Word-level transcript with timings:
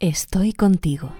Estoy 0.00 0.54
contigo. 0.54 1.12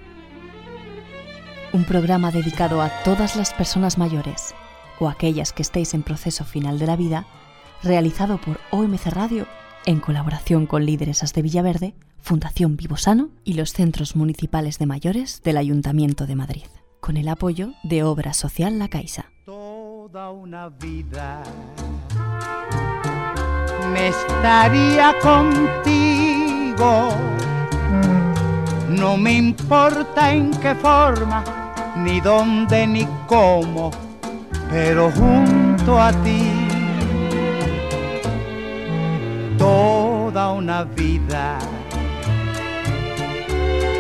Un 1.74 1.84
programa 1.84 2.31
dedicado 2.31 2.81
a 2.81 2.89
todas 3.05 3.37
las 3.37 3.53
personas 3.53 3.98
mayores 3.98 4.54
o 4.98 5.10
aquellas 5.10 5.53
que 5.53 5.60
estéis 5.60 5.92
en 5.92 6.03
proceso 6.03 6.46
final 6.46 6.79
de 6.79 6.87
la 6.87 6.96
vida, 6.96 7.27
realizado 7.82 8.40
por 8.40 8.58
OMC 8.71 9.08
Radio 9.08 9.46
en 9.85 10.01
colaboración 10.01 10.64
con 10.64 10.87
Líderes 10.87 11.30
de 11.35 11.43
Villaverde, 11.43 11.93
Fundación 12.22 12.79
Vivosano 12.79 13.29
y 13.45 13.52
los 13.52 13.74
Centros 13.74 14.16
Municipales 14.16 14.79
de 14.79 14.86
Mayores 14.86 15.42
del 15.42 15.58
Ayuntamiento 15.58 16.26
de 16.26 16.36
Madrid, 16.36 16.64
con 17.00 17.18
el 17.18 17.28
apoyo 17.28 17.74
de 17.82 18.02
Obra 18.02 18.32
Social 18.32 18.78
La 18.78 18.88
Caixa. 18.88 19.30
Toda 19.44 20.30
una 20.30 20.70
vida 20.70 21.42
me 23.92 24.08
estaría 24.08 25.14
contigo 25.22 25.90
no 28.90 29.17
me 29.17 29.32
importa 29.35 30.32
en 30.32 30.50
qué 30.50 30.75
forma, 30.75 31.44
ni 31.96 32.21
dónde, 32.21 32.87
ni 32.87 33.07
cómo, 33.27 33.91
pero 34.69 35.11
junto 35.13 36.01
a 36.01 36.11
ti 36.25 36.43
toda 39.57 40.53
una 40.53 40.85
vida 40.85 41.59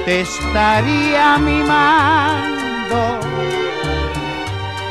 te 0.04 0.22
estaría 0.22 1.38
mimando, 1.38 3.20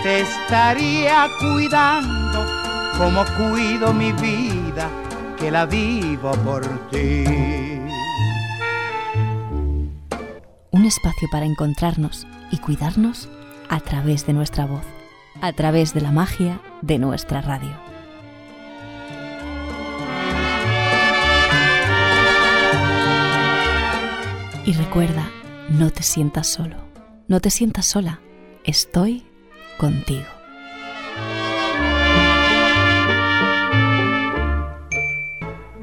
te 0.01 0.21
estaría 0.21 1.27
cuidando 1.39 2.45
como 2.97 3.25
cuido 3.37 3.93
mi 3.93 4.13
vida 4.13 4.87
que 5.37 5.51
la 5.51 5.65
vivo 5.65 6.31
por 6.43 6.63
ti. 6.89 7.88
Espacio 10.89 11.29
para 11.31 11.45
encontrarnos 11.45 12.27
y 12.51 12.57
cuidarnos 12.57 13.29
a 13.69 13.79
través 13.79 14.25
de 14.25 14.33
nuestra 14.33 14.65
voz, 14.65 14.83
a 15.41 15.53
través 15.53 15.93
de 15.93 16.01
la 16.01 16.11
magia 16.11 16.59
de 16.81 16.99
nuestra 16.99 17.41
radio. 17.41 17.71
Y 24.65 24.73
recuerda, 24.73 25.29
no 25.69 25.89
te 25.89 26.03
sientas 26.03 26.47
solo, 26.47 26.75
no 27.27 27.39
te 27.39 27.49
sientas 27.49 27.85
sola, 27.85 28.19
estoy 28.63 29.25
contigo. 29.77 30.27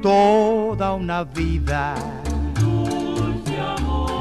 Toda 0.01 0.93
una 0.93 1.23
vida 1.23 1.95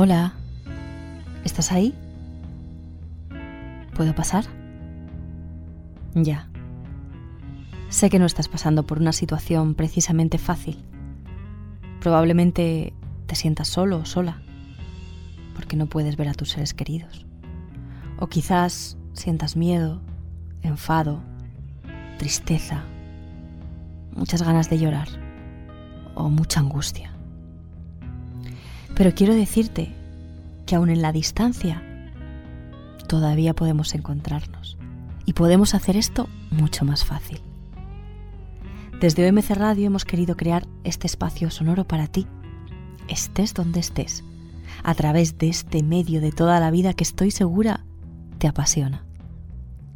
Hola, 0.00 0.32
¿estás 1.42 1.72
ahí? 1.72 1.92
¿Puedo 3.96 4.14
pasar? 4.14 4.44
Ya. 6.14 6.48
Sé 7.88 8.08
que 8.08 8.20
no 8.20 8.26
estás 8.26 8.46
pasando 8.46 8.86
por 8.86 9.00
una 9.00 9.12
situación 9.12 9.74
precisamente 9.74 10.38
fácil. 10.38 10.78
Probablemente 11.98 12.92
te 13.26 13.34
sientas 13.34 13.66
solo 13.66 13.98
o 13.98 14.04
sola, 14.04 14.40
porque 15.56 15.76
no 15.76 15.86
puedes 15.86 16.16
ver 16.16 16.28
a 16.28 16.34
tus 16.34 16.50
seres 16.50 16.74
queridos. 16.74 17.26
O 18.20 18.28
quizás 18.28 18.96
sientas 19.14 19.56
miedo, 19.56 20.00
enfado, 20.62 21.24
tristeza, 22.18 22.84
muchas 24.14 24.42
ganas 24.42 24.70
de 24.70 24.78
llorar 24.78 25.08
o 26.14 26.28
mucha 26.28 26.60
angustia. 26.60 27.18
Pero 28.98 29.14
quiero 29.14 29.32
decirte 29.32 29.94
que 30.68 30.76
aún 30.76 30.90
en 30.90 31.00
la 31.00 31.12
distancia 31.12 31.82
todavía 33.08 33.54
podemos 33.54 33.94
encontrarnos 33.94 34.76
y 35.24 35.32
podemos 35.32 35.74
hacer 35.74 35.96
esto 35.96 36.28
mucho 36.50 36.84
más 36.84 37.06
fácil. 37.06 37.40
Desde 39.00 39.26
OMC 39.26 39.48
Radio 39.52 39.86
hemos 39.86 40.04
querido 40.04 40.36
crear 40.36 40.68
este 40.84 41.06
espacio 41.06 41.50
sonoro 41.50 41.88
para 41.88 42.06
ti, 42.06 42.26
estés 43.08 43.54
donde 43.54 43.80
estés, 43.80 44.24
a 44.82 44.94
través 44.94 45.38
de 45.38 45.48
este 45.48 45.82
medio 45.82 46.20
de 46.20 46.32
toda 46.32 46.60
la 46.60 46.70
vida 46.70 46.92
que 46.92 47.04
estoy 47.04 47.30
segura 47.30 47.86
te 48.36 48.46
apasiona, 48.46 49.06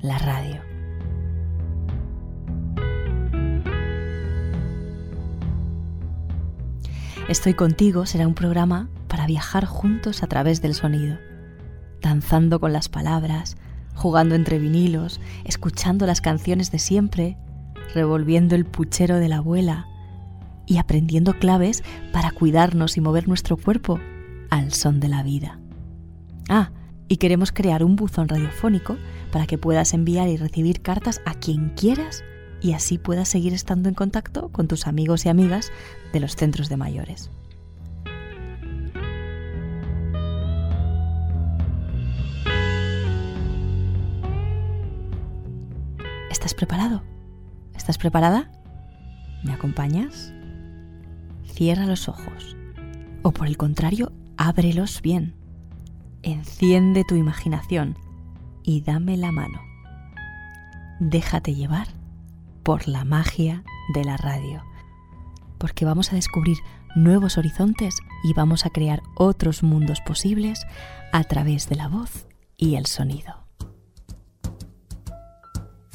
la 0.01 0.17
radio. 0.17 0.59
Estoy 7.29 7.53
contigo 7.53 8.07
será 8.07 8.27
un 8.27 8.35
programa 8.35 8.89
viajar 9.27 9.65
juntos 9.65 10.23
a 10.23 10.27
través 10.27 10.63
del 10.63 10.75
sonido, 10.75 11.19
danzando 12.01 12.61
con 12.61 12.73
las 12.73 12.89
palabras, 12.89 13.57
jugando 13.95 14.35
entre 14.35 14.59
vinilos, 14.59 15.21
escuchando 15.45 16.07
las 16.07 16.21
canciones 16.21 16.71
de 16.71 16.79
siempre, 16.79 17.37
revolviendo 17.95 18.55
el 18.55 18.65
puchero 18.65 19.19
de 19.19 19.29
la 19.29 19.37
abuela 19.37 19.87
y 20.67 20.79
aprendiendo 20.79 21.35
claves 21.35 21.83
para 22.13 22.31
cuidarnos 22.31 22.97
y 22.97 23.01
mover 23.01 23.29
nuestro 23.29 23.57
cuerpo 23.57 24.01
al 24.51 24.73
son 24.73 25.01
de 25.01 25.09
la 25.09 25.23
vida. 25.23 25.59
Ah, 26.49 26.71
y 27.09 27.17
queremos 27.17 27.53
crear 27.53 27.85
un 27.85 27.97
buzón 27.97 28.29
radiofónico 28.29 28.97
para 29.31 29.47
que 29.47 29.59
puedas 29.59 29.93
enviar 29.93 30.29
y 30.29 30.37
recibir 30.37 30.81
cartas 30.81 31.21
a 31.27 31.35
quien 31.35 31.71
quieras 31.71 32.25
y 32.63 32.73
así 32.73 32.97
puedas 32.97 33.29
seguir 33.29 33.53
estando 33.53 33.89
en 33.89 33.95
contacto 33.95 34.49
con 34.51 34.69
tus 34.69 34.87
amigos 34.87 35.27
y 35.27 35.29
amigas 35.29 35.73
de 36.13 36.21
los 36.21 36.37
centros 36.37 36.69
de 36.69 36.77
mayores. 36.77 37.31
¿Estás 46.43 46.55
preparado? 46.55 47.05
¿Estás 47.77 47.99
preparada? 47.99 48.51
¿Me 49.45 49.53
acompañas? 49.53 50.35
Cierra 51.45 51.87
los 51.87 52.09
ojos. 52.09 52.57
O 53.23 53.31
por 53.31 53.47
el 53.47 53.57
contrario, 53.57 54.11
ábrelos 54.37 55.03
bien. 55.03 55.37
Enciende 56.25 57.05
tu 57.05 57.15
imaginación 57.15 57.97
y 58.65 58.81
dame 58.81 59.17
la 59.17 59.31
mano. 59.31 59.61
Déjate 60.99 61.55
llevar 61.55 61.87
por 62.65 62.89
la 62.89 63.05
magia 63.05 63.63
de 63.95 64.05
la 64.05 64.17
radio. 64.17 64.65
Porque 65.59 65.85
vamos 65.85 66.13
a 66.13 66.17
descubrir 66.17 66.57
nuevos 66.97 67.39
horizontes 67.39 67.95
y 68.25 68.33
vamos 68.33 68.67
a 68.67 68.71
crear 68.71 69.01
otros 69.15 69.63
mundos 69.63 70.01
posibles 70.01 70.67
a 71.13 71.23
través 71.23 71.69
de 71.69 71.77
la 71.77 71.87
voz 71.87 72.27
y 72.57 72.75
el 72.75 72.87
sonido. 72.87 73.42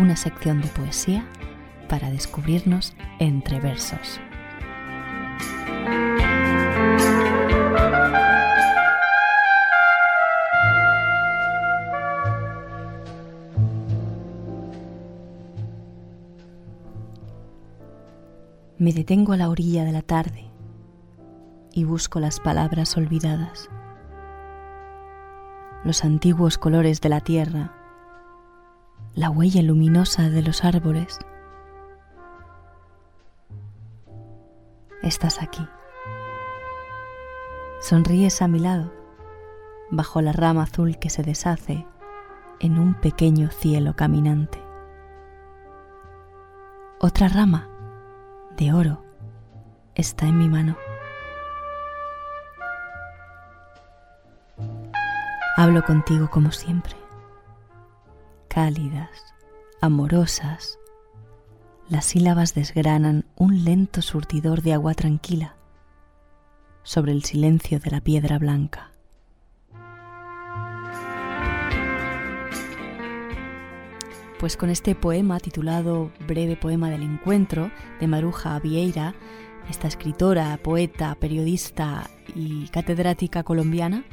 una 0.00 0.16
sección 0.16 0.62
de 0.62 0.68
poesía 0.68 1.26
para 1.86 2.10
descubrirnos 2.10 2.94
entre 3.18 3.60
versos. 3.60 4.18
Me 18.78 18.94
detengo 18.94 19.34
a 19.34 19.36
la 19.36 19.50
orilla 19.50 19.84
de 19.84 19.92
la 19.92 20.00
tarde, 20.00 20.46
y 21.74 21.84
busco 21.84 22.18
las 22.18 22.40
palabras 22.40 22.96
olvidadas, 22.96 23.68
los 25.84 26.02
antiguos 26.02 26.56
colores 26.56 27.02
de 27.02 27.10
la 27.10 27.20
tierra, 27.20 27.79
la 29.14 29.30
huella 29.30 29.62
luminosa 29.62 30.30
de 30.30 30.42
los 30.42 30.64
árboles. 30.64 31.18
Estás 35.02 35.42
aquí. 35.42 35.66
Sonríes 37.80 38.42
a 38.42 38.48
mi 38.48 38.58
lado, 38.58 38.92
bajo 39.90 40.20
la 40.20 40.32
rama 40.32 40.62
azul 40.62 40.98
que 40.98 41.10
se 41.10 41.22
deshace 41.22 41.86
en 42.60 42.78
un 42.78 42.94
pequeño 42.94 43.50
cielo 43.50 43.96
caminante. 43.96 44.62
Otra 47.00 47.28
rama 47.28 47.68
de 48.56 48.72
oro 48.72 49.02
está 49.94 50.26
en 50.26 50.38
mi 50.38 50.48
mano. 50.48 50.76
Hablo 55.56 55.82
contigo 55.82 56.28
como 56.30 56.52
siempre, 56.52 56.94
cálidas, 58.50 59.10
amorosas. 59.80 60.80
Las 61.88 62.04
sílabas 62.06 62.52
desgranan 62.52 63.24
un 63.36 63.62
lento 63.62 64.02
surtidor 64.02 64.62
de 64.62 64.72
agua 64.72 64.94
tranquila 64.94 65.54
sobre 66.82 67.12
el 67.12 67.22
silencio 67.22 67.78
de 67.78 67.90
la 67.92 68.00
piedra 68.00 68.40
blanca. 68.40 68.90
Pues 74.40 74.56
con 74.56 74.68
este 74.68 74.96
poema 74.96 75.38
titulado 75.38 76.10
Breve 76.26 76.56
Poema 76.56 76.90
del 76.90 77.04
Encuentro 77.04 77.70
de 78.00 78.08
Maruja 78.08 78.58
Vieira, 78.58 79.14
esta 79.68 79.86
escritora, 79.86 80.58
poeta, 80.60 81.14
periodista 81.14 82.10
y 82.34 82.66
catedrática 82.68 83.44
colombiana, 83.44 84.04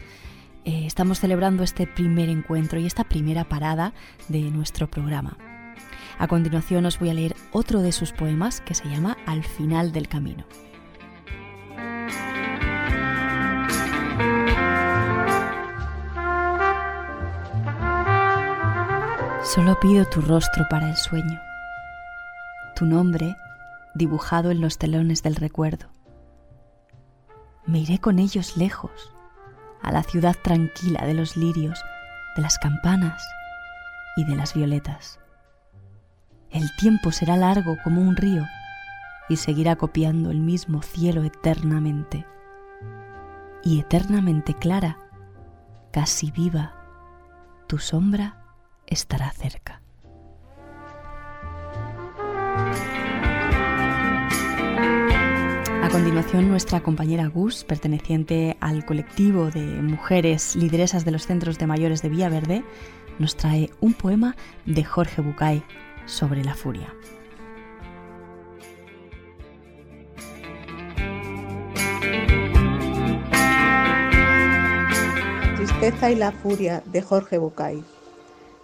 eh, 0.67 0.85
estamos 0.85 1.21
celebrando 1.21 1.63
este 1.63 1.87
primer 1.87 2.27
encuentro 2.27 2.77
y 2.77 2.85
esta 2.85 3.05
primera 3.05 3.45
parada 3.45 3.93
de 4.27 4.41
nuestro 4.51 4.91
programa. 4.91 5.37
A 6.19 6.27
continuación 6.27 6.85
os 6.85 6.99
voy 6.99 7.09
a 7.09 7.13
leer 7.13 7.37
otro 7.53 7.81
de 7.81 7.93
sus 7.93 8.11
poemas 8.11 8.59
que 8.59 8.73
se 8.73 8.83
llama 8.89 9.15
Al 9.25 9.45
final 9.45 9.93
del 9.93 10.09
camino. 10.09 10.45
Solo 19.45 19.79
pido 19.79 20.03
tu 20.03 20.19
rostro 20.19 20.65
para 20.69 20.89
el 20.89 20.97
sueño, 20.97 21.39
tu 22.75 22.85
nombre 22.85 23.37
dibujado 23.95 24.51
en 24.51 24.59
los 24.59 24.77
telones 24.77 25.23
del 25.23 25.37
recuerdo. 25.37 25.87
Me 27.65 27.79
iré 27.79 27.99
con 27.99 28.19
ellos 28.19 28.57
lejos, 28.57 29.13
a 29.81 29.91
la 29.91 30.03
ciudad 30.03 30.35
tranquila 30.41 31.05
de 31.05 31.13
los 31.13 31.37
lirios, 31.37 31.83
de 32.35 32.41
las 32.41 32.57
campanas 32.57 33.21
y 34.15 34.25
de 34.25 34.35
las 34.35 34.53
violetas. 34.53 35.19
El 36.51 36.73
tiempo 36.77 37.11
será 37.11 37.35
largo 37.37 37.77
como 37.83 38.01
un 38.01 38.15
río 38.15 38.45
y 39.29 39.37
seguirá 39.37 39.75
copiando 39.75 40.31
el 40.31 40.39
mismo 40.39 40.81
cielo 40.81 41.23
eternamente. 41.23 42.25
Y 43.63 43.79
eternamente 43.79 44.53
clara, 44.53 44.97
casi 45.91 46.31
viva, 46.31 46.73
tu 47.67 47.79
sombra 47.79 48.37
estará 48.85 49.31
cerca. 49.31 49.81
A 55.87 55.89
continuación, 55.89 56.49
nuestra 56.49 56.83
compañera 56.83 57.27
Gus, 57.27 57.63
perteneciente 57.63 58.57
al 58.59 58.85
colectivo 58.85 59.49
de 59.49 59.61
mujeres 59.61 60.57
lideresas 60.57 61.05
de 61.05 61.11
los 61.11 61.25
centros 61.25 61.57
de 61.57 61.65
mayores 61.65 62.01
de 62.01 62.09
Villaverde, 62.09 62.65
nos 63.19 63.37
trae 63.37 63.71
un 63.79 63.93
poema 63.93 64.35
de 64.65 64.83
Jorge 64.83 65.21
Bucay 65.21 65.63
sobre 66.05 66.43
la 66.43 66.55
furia. 66.55 66.93
Tristeza 75.55 76.11
y 76.11 76.15
la 76.15 76.33
furia 76.33 76.83
de 76.85 77.01
Jorge 77.01 77.37
Bucay 77.37 77.81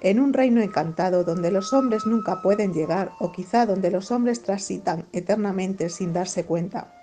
en 0.01 0.19
un 0.19 0.33
reino 0.33 0.59
encantado 0.61 1.23
donde 1.23 1.51
los 1.51 1.71
hombres 1.71 2.05
nunca 2.05 2.41
pueden 2.41 2.73
llegar 2.73 3.11
o 3.19 3.31
quizá 3.31 3.65
donde 3.65 3.91
los 3.91 4.11
hombres 4.11 4.43
transitan 4.43 5.05
eternamente 5.13 5.87
sin 5.87 6.11
darse 6.11 6.43
cuenta. 6.43 7.02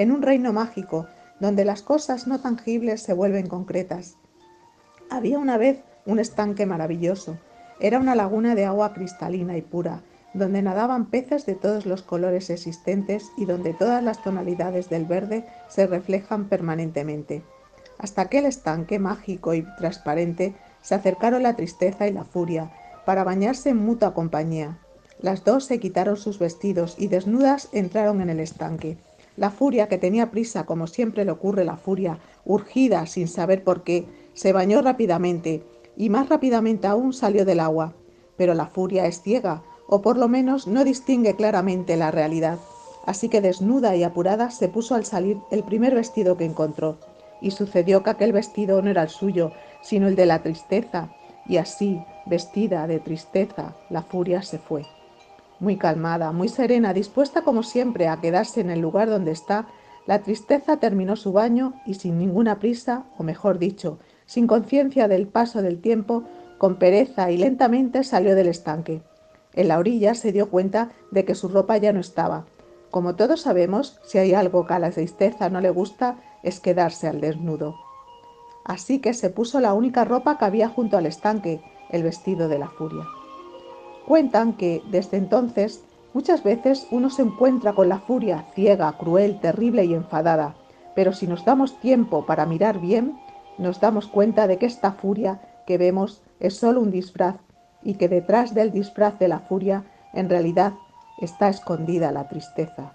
En 0.00 0.12
un 0.12 0.22
reino 0.22 0.54
mágico 0.54 1.08
donde 1.40 1.66
las 1.66 1.82
cosas 1.82 2.26
no 2.26 2.40
tangibles 2.40 3.02
se 3.02 3.12
vuelven 3.12 3.48
concretas. 3.48 4.16
Había 5.10 5.38
una 5.38 5.58
vez 5.58 5.82
un 6.06 6.18
estanque 6.18 6.64
maravilloso. 6.64 7.36
Era 7.80 7.98
una 7.98 8.14
laguna 8.14 8.54
de 8.54 8.64
agua 8.64 8.94
cristalina 8.94 9.58
y 9.58 9.60
pura, 9.60 10.00
donde 10.32 10.62
nadaban 10.62 11.10
peces 11.10 11.44
de 11.44 11.54
todos 11.54 11.84
los 11.84 12.00
colores 12.00 12.48
existentes 12.48 13.30
y 13.36 13.44
donde 13.44 13.74
todas 13.74 14.02
las 14.02 14.22
tonalidades 14.22 14.88
del 14.88 15.04
verde 15.04 15.44
se 15.68 15.86
reflejan 15.86 16.48
permanentemente. 16.48 17.42
Hasta 17.98 18.22
aquel 18.22 18.46
estanque 18.46 18.98
mágico 18.98 19.52
y 19.52 19.66
transparente 19.76 20.54
se 20.80 20.94
acercaron 20.94 21.42
la 21.42 21.56
tristeza 21.56 22.08
y 22.08 22.12
la 22.14 22.24
furia 22.24 22.72
para 23.04 23.22
bañarse 23.22 23.68
en 23.68 23.84
mutua 23.84 24.14
compañía. 24.14 24.78
Las 25.20 25.44
dos 25.44 25.66
se 25.66 25.78
quitaron 25.78 26.16
sus 26.16 26.38
vestidos 26.38 26.94
y 26.96 27.08
desnudas 27.08 27.68
entraron 27.72 28.22
en 28.22 28.30
el 28.30 28.40
estanque. 28.40 28.96
La 29.40 29.48
furia, 29.48 29.88
que 29.88 29.96
tenía 29.96 30.30
prisa, 30.30 30.66
como 30.66 30.86
siempre 30.86 31.24
le 31.24 31.30
ocurre 31.30 31.64
la 31.64 31.78
furia, 31.78 32.18
urgida 32.44 33.06
sin 33.06 33.26
saber 33.26 33.64
por 33.64 33.84
qué, 33.84 34.04
se 34.34 34.52
bañó 34.52 34.82
rápidamente 34.82 35.64
y 35.96 36.10
más 36.10 36.28
rápidamente 36.28 36.86
aún 36.86 37.14
salió 37.14 37.46
del 37.46 37.60
agua. 37.60 37.94
Pero 38.36 38.52
la 38.52 38.66
furia 38.66 39.06
es 39.06 39.22
ciega, 39.22 39.62
o 39.86 40.02
por 40.02 40.18
lo 40.18 40.28
menos 40.28 40.66
no 40.66 40.84
distingue 40.84 41.36
claramente 41.36 41.96
la 41.96 42.10
realidad. 42.10 42.58
Así 43.06 43.30
que 43.30 43.40
desnuda 43.40 43.96
y 43.96 44.02
apurada 44.02 44.50
se 44.50 44.68
puso 44.68 44.94
al 44.94 45.06
salir 45.06 45.38
el 45.50 45.64
primer 45.64 45.94
vestido 45.94 46.36
que 46.36 46.44
encontró. 46.44 46.98
Y 47.40 47.52
sucedió 47.52 48.02
que 48.02 48.10
aquel 48.10 48.32
vestido 48.34 48.82
no 48.82 48.90
era 48.90 49.04
el 49.04 49.08
suyo, 49.08 49.52
sino 49.80 50.06
el 50.06 50.16
de 50.16 50.26
la 50.26 50.42
tristeza, 50.42 51.14
y 51.46 51.56
así, 51.56 51.98
vestida 52.26 52.86
de 52.86 53.00
tristeza, 53.00 53.74
la 53.88 54.02
furia 54.02 54.42
se 54.42 54.58
fue. 54.58 54.84
Muy 55.60 55.76
calmada, 55.76 56.32
muy 56.32 56.48
serena, 56.48 56.92
dispuesta 56.92 57.42
como 57.42 57.62
siempre 57.62 58.08
a 58.08 58.20
quedarse 58.20 58.60
en 58.60 58.70
el 58.70 58.80
lugar 58.80 59.08
donde 59.08 59.30
está, 59.30 59.68
la 60.06 60.22
tristeza 60.22 60.78
terminó 60.78 61.16
su 61.16 61.32
baño 61.32 61.74
y 61.86 61.94
sin 61.94 62.18
ninguna 62.18 62.58
prisa, 62.58 63.04
o 63.18 63.22
mejor 63.22 63.58
dicho, 63.58 63.98
sin 64.26 64.46
conciencia 64.46 65.06
del 65.06 65.28
paso 65.28 65.62
del 65.62 65.80
tiempo, 65.80 66.24
con 66.58 66.76
pereza 66.76 67.30
y 67.30 67.36
lentamente 67.36 68.02
salió 68.02 68.34
del 68.34 68.48
estanque. 68.48 69.02
En 69.54 69.68
la 69.68 69.78
orilla 69.78 70.14
se 70.14 70.32
dio 70.32 70.48
cuenta 70.48 70.90
de 71.10 71.24
que 71.24 71.34
su 71.34 71.48
ropa 71.48 71.76
ya 71.76 71.92
no 71.92 72.00
estaba. 72.00 72.46
Como 72.90 73.14
todos 73.14 73.42
sabemos, 73.42 74.00
si 74.02 74.18
hay 74.18 74.34
algo 74.34 74.66
que 74.66 74.74
a 74.74 74.78
la 74.78 74.90
tristeza 74.90 75.50
no 75.50 75.60
le 75.60 75.70
gusta, 75.70 76.16
es 76.42 76.60
quedarse 76.60 77.06
al 77.06 77.20
desnudo 77.20 77.76
así 78.64 79.00
que 79.00 79.14
se 79.14 79.30
puso 79.30 79.60
la 79.60 79.74
única 79.74 80.04
ropa 80.04 80.38
que 80.38 80.44
había 80.44 80.68
junto 80.68 80.96
al 80.96 81.06
estanque, 81.06 81.60
el 81.90 82.02
vestido 82.02 82.48
de 82.48 82.58
la 82.58 82.68
furia. 82.68 83.04
Cuentan 84.10 84.54
que, 84.54 84.82
desde 84.90 85.18
entonces, 85.18 85.84
muchas 86.14 86.42
veces 86.42 86.88
uno 86.90 87.10
se 87.10 87.22
encuentra 87.22 87.74
con 87.74 87.88
la 87.88 88.00
furia 88.00 88.44
ciega, 88.56 88.90
cruel, 88.98 89.38
terrible 89.38 89.84
y 89.84 89.94
enfadada, 89.94 90.56
pero 90.96 91.12
si 91.12 91.28
nos 91.28 91.44
damos 91.44 91.78
tiempo 91.78 92.26
para 92.26 92.44
mirar 92.44 92.80
bien, 92.80 93.20
nos 93.56 93.78
damos 93.78 94.08
cuenta 94.08 94.48
de 94.48 94.58
que 94.58 94.66
esta 94.66 94.90
furia 94.90 95.40
que 95.64 95.78
vemos 95.78 96.24
es 96.40 96.56
solo 96.56 96.80
un 96.80 96.90
disfraz 96.90 97.36
y 97.84 97.94
que 97.94 98.08
detrás 98.08 98.52
del 98.52 98.72
disfraz 98.72 99.16
de 99.20 99.28
la 99.28 99.38
furia 99.38 99.84
en 100.12 100.28
realidad 100.28 100.72
está 101.20 101.48
escondida 101.48 102.10
la 102.10 102.28
tristeza. 102.28 102.90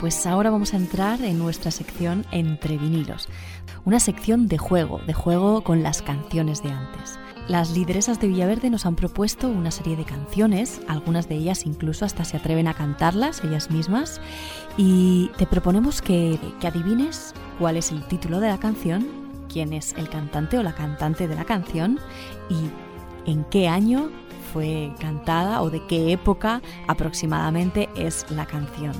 Pues 0.00 0.26
ahora 0.26 0.50
vamos 0.50 0.74
a 0.74 0.76
entrar 0.76 1.22
en 1.22 1.38
nuestra 1.38 1.70
sección 1.70 2.26
Entre 2.30 2.76
vinilos, 2.76 3.28
una 3.86 3.98
sección 3.98 4.46
de 4.46 4.58
juego, 4.58 5.00
de 5.06 5.14
juego 5.14 5.62
con 5.62 5.82
las 5.82 6.02
canciones 6.02 6.62
de 6.62 6.70
antes. 6.70 7.18
Las 7.48 7.70
lideresas 7.70 8.20
de 8.20 8.28
Villaverde 8.28 8.68
nos 8.68 8.84
han 8.84 8.94
propuesto 8.94 9.48
una 9.48 9.70
serie 9.70 9.96
de 9.96 10.04
canciones, 10.04 10.82
algunas 10.86 11.28
de 11.30 11.36
ellas 11.36 11.64
incluso 11.64 12.04
hasta 12.04 12.24
se 12.24 12.36
atreven 12.36 12.68
a 12.68 12.74
cantarlas 12.74 13.42
ellas 13.42 13.70
mismas, 13.70 14.20
y 14.76 15.30
te 15.38 15.46
proponemos 15.46 16.02
que, 16.02 16.38
que 16.60 16.66
adivines 16.66 17.32
cuál 17.58 17.78
es 17.78 17.90
el 17.90 18.02
título 18.06 18.40
de 18.40 18.48
la 18.48 18.58
canción, 18.58 19.06
quién 19.50 19.72
es 19.72 19.94
el 19.94 20.10
cantante 20.10 20.58
o 20.58 20.62
la 20.62 20.74
cantante 20.74 21.26
de 21.26 21.36
la 21.36 21.44
canción 21.44 21.98
y 22.50 23.30
en 23.30 23.44
qué 23.44 23.68
año 23.68 24.10
fue 24.52 24.92
cantada 25.00 25.62
o 25.62 25.70
de 25.70 25.86
qué 25.86 26.12
época 26.12 26.60
aproximadamente 26.86 27.88
es 27.96 28.26
la 28.30 28.44
canción. 28.44 28.92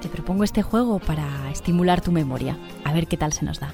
Te 0.00 0.08
propongo 0.08 0.44
este 0.44 0.62
juego 0.62 0.98
para 0.98 1.50
estimular 1.50 2.00
tu 2.00 2.10
memoria, 2.10 2.56
a 2.84 2.92
ver 2.92 3.06
qué 3.06 3.18
tal 3.18 3.34
se 3.34 3.44
nos 3.44 3.60
da. 3.60 3.70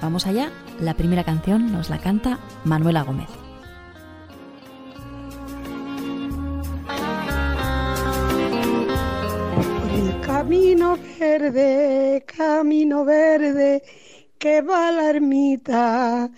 Vamos 0.00 0.26
allá, 0.26 0.52
la 0.80 0.94
primera 0.94 1.24
canción 1.24 1.72
nos 1.72 1.90
la 1.90 1.98
canta 1.98 2.38
Manuela 2.64 3.02
Gómez. 3.02 3.28
Camino 10.24 10.98
verde, 11.18 12.24
camino 12.26 13.04
verde, 13.04 13.82
que 14.38 14.62
va 14.62 14.92
la 14.92 15.10
ermita. 15.10 16.30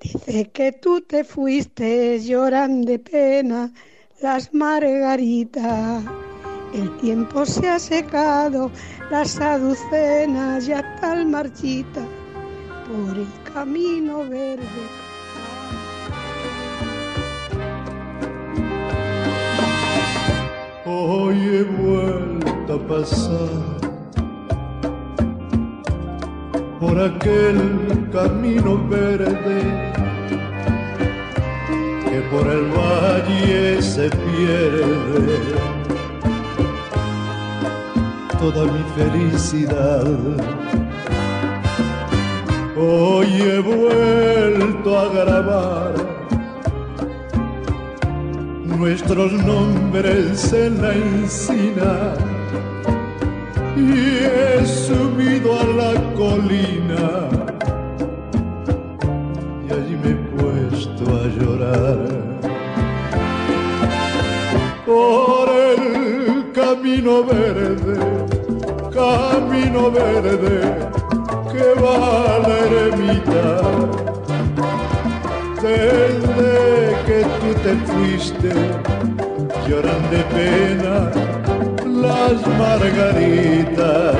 Dice 0.00 0.50
que 0.50 0.72
tú 0.72 1.00
te 1.00 1.24
fuiste 1.24 2.20
llorando 2.20 2.92
de 2.92 2.98
pena 3.00 3.72
las 4.20 4.54
margaritas. 4.54 6.04
El 6.74 6.90
tiempo 6.96 7.46
se 7.46 7.68
ha 7.68 7.78
secado, 7.78 8.68
las 9.08 9.40
aducenas 9.40 10.66
ya 10.66 10.82
tal 11.00 11.24
marchita 11.24 12.00
por 12.88 13.16
el 13.16 13.28
camino 13.52 14.28
verde. 14.28 14.64
Hoy 20.84 21.36
he 21.36 21.62
vuelto 21.62 22.74
a 22.74 22.88
pasar 22.88 23.48
por 26.80 27.00
aquel 27.00 28.08
camino 28.12 28.84
verde 28.88 29.62
que 32.10 32.20
por 32.32 32.48
el 32.48 32.64
valle 32.72 33.80
se 33.80 34.10
pierde 34.10 35.74
toda 38.52 38.64
mi 38.70 38.84
felicidad. 38.94 40.04
Hoy 42.76 43.26
he 43.40 43.58
vuelto 43.60 44.98
a 44.98 45.08
grabar 45.08 45.94
nuestros 48.64 49.32
nombres 49.32 50.52
en 50.52 50.82
la 50.82 50.92
encina 50.92 51.94
y 53.76 53.90
he 54.26 54.66
subido 54.66 55.58
a 55.58 55.64
la 55.80 55.92
colina 56.14 57.43
camino 67.14 67.22
verde, 67.22 67.96
camino 68.92 69.90
verde 69.90 70.56
que 71.52 71.80
va 71.80 71.96
a 72.34 72.38
la 72.40 72.58
eremita 72.66 73.46
desde 75.62 76.52
que 77.06 77.20
tú 77.38 77.48
te 77.62 77.74
fuiste 77.92 78.52
lloran 79.68 80.02
de 80.10 80.22
pena 80.34 80.96
las 81.86 82.36
margaritas. 82.58 84.16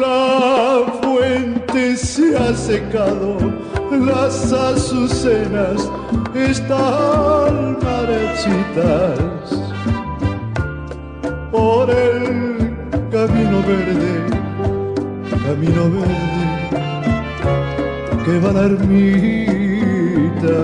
La 0.00 0.82
fuente 1.02 1.96
se 1.96 2.36
ha 2.36 2.54
secado, 2.54 3.36
las 3.90 4.52
azucenas 4.52 5.88
están 6.34 7.78
marchitas. 7.82 9.75
Verde, 13.66 14.12
camino 15.44 15.90
verde, 15.90 16.44
que 18.24 18.38
va 18.38 18.52
la 18.52 18.64
ermita. 18.66 20.56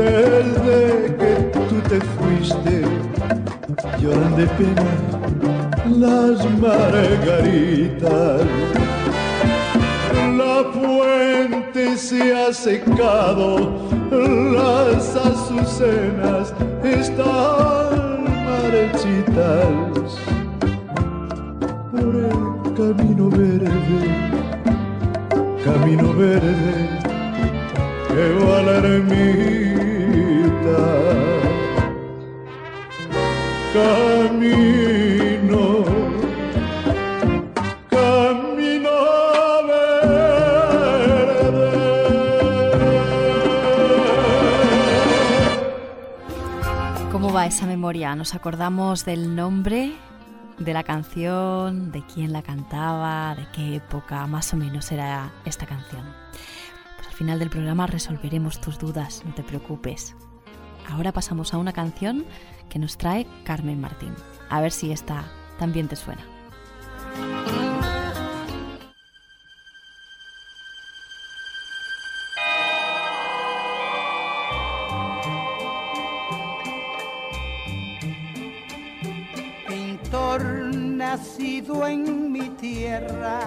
Desde 0.00 1.14
que 1.20 1.32
tú 1.68 1.76
te 1.90 1.98
fuiste, 2.00 2.74
lloran 4.00 4.34
de 4.34 4.46
pena 4.46 4.92
las 5.98 6.36
margaritas. 6.58 8.40
La 10.38 10.56
fuente 10.72 11.98
se 11.98 12.34
ha 12.34 12.50
secado, 12.52 13.72
las 14.10 15.16
azucenas 15.16 16.54
están 16.82 18.24
marchitas 18.46 20.10
camino 22.80 23.28
verde, 23.28 23.68
camino 25.62 26.14
verde, 26.14 26.88
que 28.08 28.24
va 28.42 28.58
a 28.58 28.78
ermita. 28.78 29.79
Camino, 33.72 34.84
camino 37.88 38.90
verde. 39.68 40.10
¿Cómo 47.12 47.32
va 47.32 47.46
esa 47.46 47.66
memoria? 47.66 48.14
¿Nos 48.16 48.34
acordamos 48.34 49.04
del 49.04 49.34
nombre? 49.36 49.92
de 50.60 50.74
la 50.74 50.84
canción, 50.84 51.90
de 51.90 52.04
quién 52.04 52.32
la 52.32 52.42
cantaba, 52.42 53.34
de 53.34 53.46
qué 53.52 53.76
época 53.76 54.26
más 54.26 54.52
o 54.52 54.56
menos 54.56 54.92
era 54.92 55.32
esta 55.44 55.66
canción. 55.66 56.04
Pues 56.96 57.08
al 57.08 57.14
final 57.14 57.38
del 57.38 57.50
programa 57.50 57.86
resolveremos 57.86 58.60
tus 58.60 58.78
dudas, 58.78 59.22
no 59.24 59.34
te 59.34 59.42
preocupes. 59.42 60.14
Ahora 60.90 61.12
pasamos 61.12 61.54
a 61.54 61.58
una 61.58 61.72
canción 61.72 62.24
que 62.68 62.78
nos 62.78 62.98
trae 62.98 63.26
Carmen 63.44 63.80
Martín. 63.80 64.14
A 64.48 64.60
ver 64.60 64.72
si 64.72 64.92
esta 64.92 65.24
también 65.58 65.88
te 65.88 65.96
suena. 65.96 66.22
nacido 81.10 81.88
en 81.88 82.30
mi 82.30 82.50
tierra, 82.50 83.40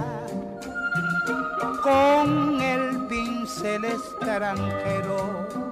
con 1.82 2.60
el 2.60 3.08
pincel 3.08 3.86
extranjero, 3.86 5.62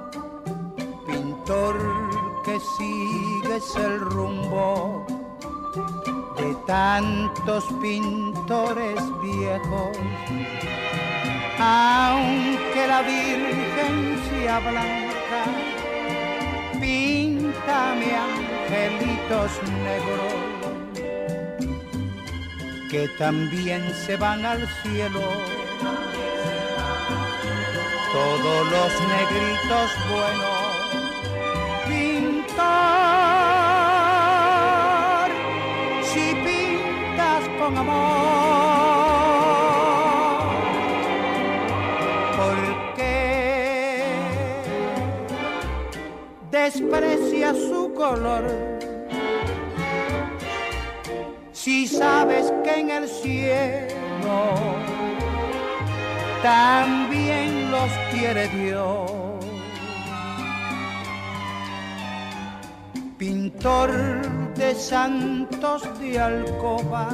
pintor 1.52 1.76
que 2.44 2.60
sigues 2.60 3.76
el 3.76 4.00
rumbo 4.00 5.06
de 6.38 6.56
tantos 6.66 7.66
pintores 7.82 9.02
viejos, 9.22 9.98
aunque 11.60 12.88
la 12.88 13.02
Virgen 13.02 14.20
sea 14.30 14.60
blanca, 14.60 15.44
píntame 16.80 18.16
angelitos 18.16 19.52
negros 19.84 20.34
que 22.90 23.08
también 23.18 23.94
se 24.06 24.16
van 24.18 24.46
al 24.46 24.68
cielo. 24.84 25.22
Todos 28.12 28.72
los 28.72 28.92
negritos 29.08 29.92
buenos, 30.12 30.61
desprecia 46.74 47.54
su 47.54 47.94
color 47.94 48.46
si 51.52 51.86
sabes 51.86 52.52
que 52.64 52.80
en 52.80 52.90
el 52.90 53.08
cielo 53.08 54.56
también 56.42 57.72
los 57.72 57.92
quiere 58.12 58.48
Dios. 58.48 59.12
pintor 63.18 63.92
de 64.56 64.74
santos 64.74 65.84
de 66.00 66.20
alcoba, 66.20 67.08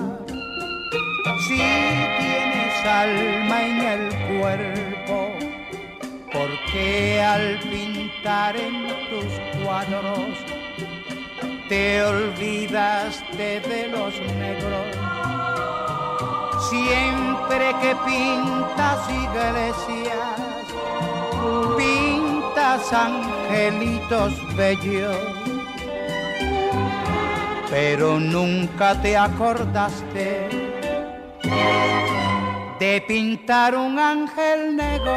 si 1.46 1.58
tienes 1.58 2.86
alma 2.86 3.62
en 3.66 3.80
el 3.82 4.40
cuerpo, 4.40 5.18
porque 6.32 7.20
al 7.20 7.60
pintar 8.18 8.56
en 8.56 8.88
tus 9.10 9.26
cuadros 9.64 10.38
te 11.70 12.04
olvidaste 12.04 13.60
de 13.60 13.88
los 13.90 14.20
negros. 14.38 14.88
Siempre 16.70 17.76
que 17.82 17.96
pintas 18.06 19.10
iglesias, 19.10 20.40
pintas 21.78 22.94
angelitos 22.94 24.34
bellos, 24.56 25.18
pero 27.70 28.20
nunca 28.20 29.00
te 29.02 29.18
acordaste 29.18 30.50
de 32.80 33.04
pintar 33.08 33.76
un 33.76 34.00
ángel 34.00 34.76
negro. 34.76 35.16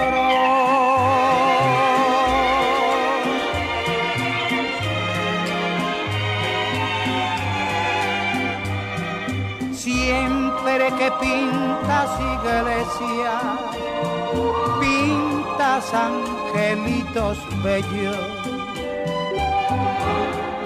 Que 11.01 11.11
pintas 11.21 12.11
iglesia, 12.21 13.33
pintas 14.81 15.95
angelitos 15.95 17.39
bellos, 17.63 18.19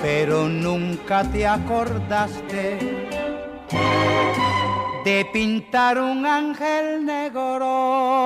pero 0.03 0.49
nunca 0.49 1.23
te 1.31 1.47
acordaste 1.47 2.79
de 5.05 5.25
pintar 5.33 5.99
un 5.99 6.27
ángel 6.27 7.05
negro. 7.05 8.25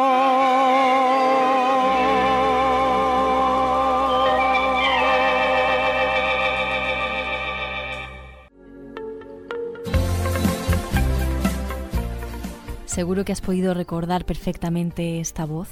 Seguro 12.99 13.23
que 13.25 13.31
has 13.31 13.41
podido 13.41 13.75
recordar 13.75 14.25
perfectamente 14.25 15.21
esta 15.21 15.45
voz. 15.45 15.69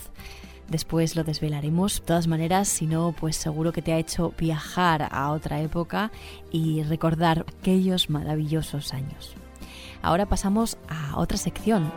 Después 0.68 1.16
lo 1.16 1.24
desvelaremos. 1.24 1.98
De 1.98 2.06
todas 2.06 2.28
maneras, 2.28 2.68
si 2.68 2.86
no, 2.86 3.16
pues 3.18 3.34
seguro 3.34 3.72
que 3.72 3.82
te 3.82 3.92
ha 3.92 3.98
hecho 3.98 4.32
viajar 4.38 5.08
a 5.10 5.32
otra 5.32 5.60
época 5.60 6.12
y 6.52 6.84
recordar 6.84 7.44
aquellos 7.58 8.10
maravillosos 8.10 8.94
años. 8.94 9.34
Ahora 10.02 10.26
pasamos 10.26 10.78
a 10.88 11.18
otra 11.18 11.36
sección. 11.36 11.92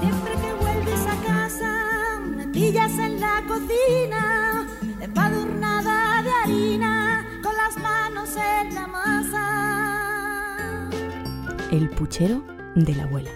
Siempre 0.00 0.32
que 0.32 0.54
vuelves 0.54 1.06
a 1.06 1.16
casa, 1.26 2.20
me 2.20 2.46
pillas 2.46 2.92
en 2.92 3.20
la 3.20 3.44
cocina, 3.46 4.66
empadurnada 4.98 6.22
de 6.22 6.30
harina, 6.42 7.26
con 7.42 7.54
las 7.54 7.76
manos 7.76 8.30
en 8.34 8.74
la 8.74 8.86
masa. 8.86 10.88
El 11.70 11.90
puchero 11.90 12.42
de 12.76 12.94
la 12.94 13.02
abuela 13.02 13.30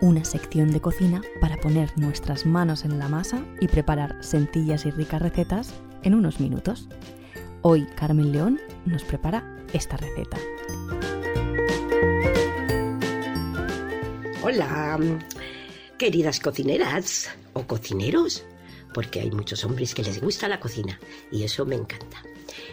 una 0.00 0.24
sección 0.24 0.70
de 0.70 0.80
cocina 0.80 1.20
para 1.40 1.58
poner 1.58 1.96
nuestras 1.98 2.46
manos 2.46 2.84
en 2.84 2.98
la 2.98 3.08
masa 3.08 3.44
y 3.60 3.68
preparar 3.68 4.16
sencillas 4.22 4.86
y 4.86 4.90
ricas 4.90 5.20
recetas 5.20 5.74
en 6.02 6.14
unos 6.14 6.40
minutos. 6.40 6.88
Hoy 7.62 7.86
Carmen 7.96 8.32
León 8.32 8.60
nos 8.86 9.04
prepara 9.04 9.44
esta 9.74 9.98
receta. 9.98 10.38
Hola, 14.42 14.98
queridas 15.98 16.40
cocineras 16.40 17.28
o 17.52 17.66
cocineros, 17.66 18.44
porque 18.94 19.20
hay 19.20 19.30
muchos 19.30 19.64
hombres 19.64 19.94
que 19.94 20.02
les 20.02 20.20
gusta 20.20 20.48
la 20.48 20.60
cocina 20.60 20.98
y 21.30 21.44
eso 21.44 21.66
me 21.66 21.76
encanta. 21.76 22.22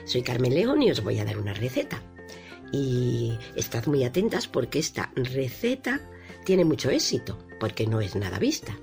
Soy 0.05 0.21
Carmen 0.21 0.55
León 0.55 0.81
y 0.81 0.91
os 0.91 1.03
voy 1.03 1.19
a 1.19 1.25
dar 1.25 1.37
una 1.37 1.53
receta. 1.53 2.01
Y 2.71 3.37
estad 3.55 3.85
muy 3.85 4.05
atentas 4.05 4.47
porque 4.47 4.79
esta 4.79 5.11
receta 5.15 6.01
tiene 6.47 6.63
mucho 6.63 6.89
éxito, 6.89 7.37
porque 7.59 7.85
no 7.85 7.99
es 7.99 8.15
nada 8.15 8.39
vista. 8.39 8.73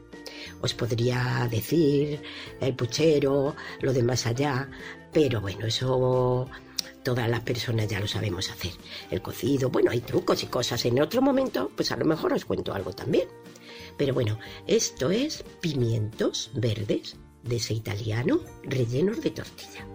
Os 0.60 0.74
podría 0.74 1.48
decir 1.50 2.20
el 2.60 2.74
puchero, 2.74 3.56
lo 3.80 3.92
de 3.94 4.02
más 4.02 4.26
allá, 4.26 4.68
pero 5.10 5.40
bueno, 5.40 5.64
eso 5.64 6.46
todas 7.02 7.26
las 7.26 7.40
personas 7.40 7.88
ya 7.88 8.00
lo 8.00 8.06
sabemos 8.06 8.50
hacer. 8.50 8.72
El 9.10 9.22
cocido, 9.22 9.70
bueno, 9.70 9.90
hay 9.90 10.00
trucos 10.00 10.42
y 10.42 10.46
cosas. 10.48 10.84
En 10.84 11.00
otro 11.00 11.22
momento, 11.22 11.70
pues 11.74 11.90
a 11.90 11.96
lo 11.96 12.04
mejor 12.04 12.34
os 12.34 12.44
cuento 12.44 12.74
algo 12.74 12.92
también. 12.92 13.28
Pero 13.96 14.12
bueno, 14.12 14.38
esto 14.66 15.10
es 15.10 15.42
pimientos 15.62 16.50
verdes 16.52 17.16
de 17.44 17.56
ese 17.56 17.72
italiano 17.72 18.40
rellenos 18.64 19.22
de 19.22 19.30
tortilla. 19.30 19.86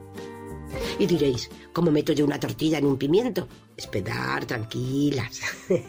Y 0.98 1.06
diréis, 1.06 1.52
¿cómo 1.72 1.92
meto 1.92 2.14
yo 2.14 2.26
una 2.26 2.40
tortilla 2.40 2.80
en 2.80 2.88
un 2.88 2.98
pimiento? 2.98 3.48
Esperar, 3.78 4.46
tranquilas. 4.46 5.42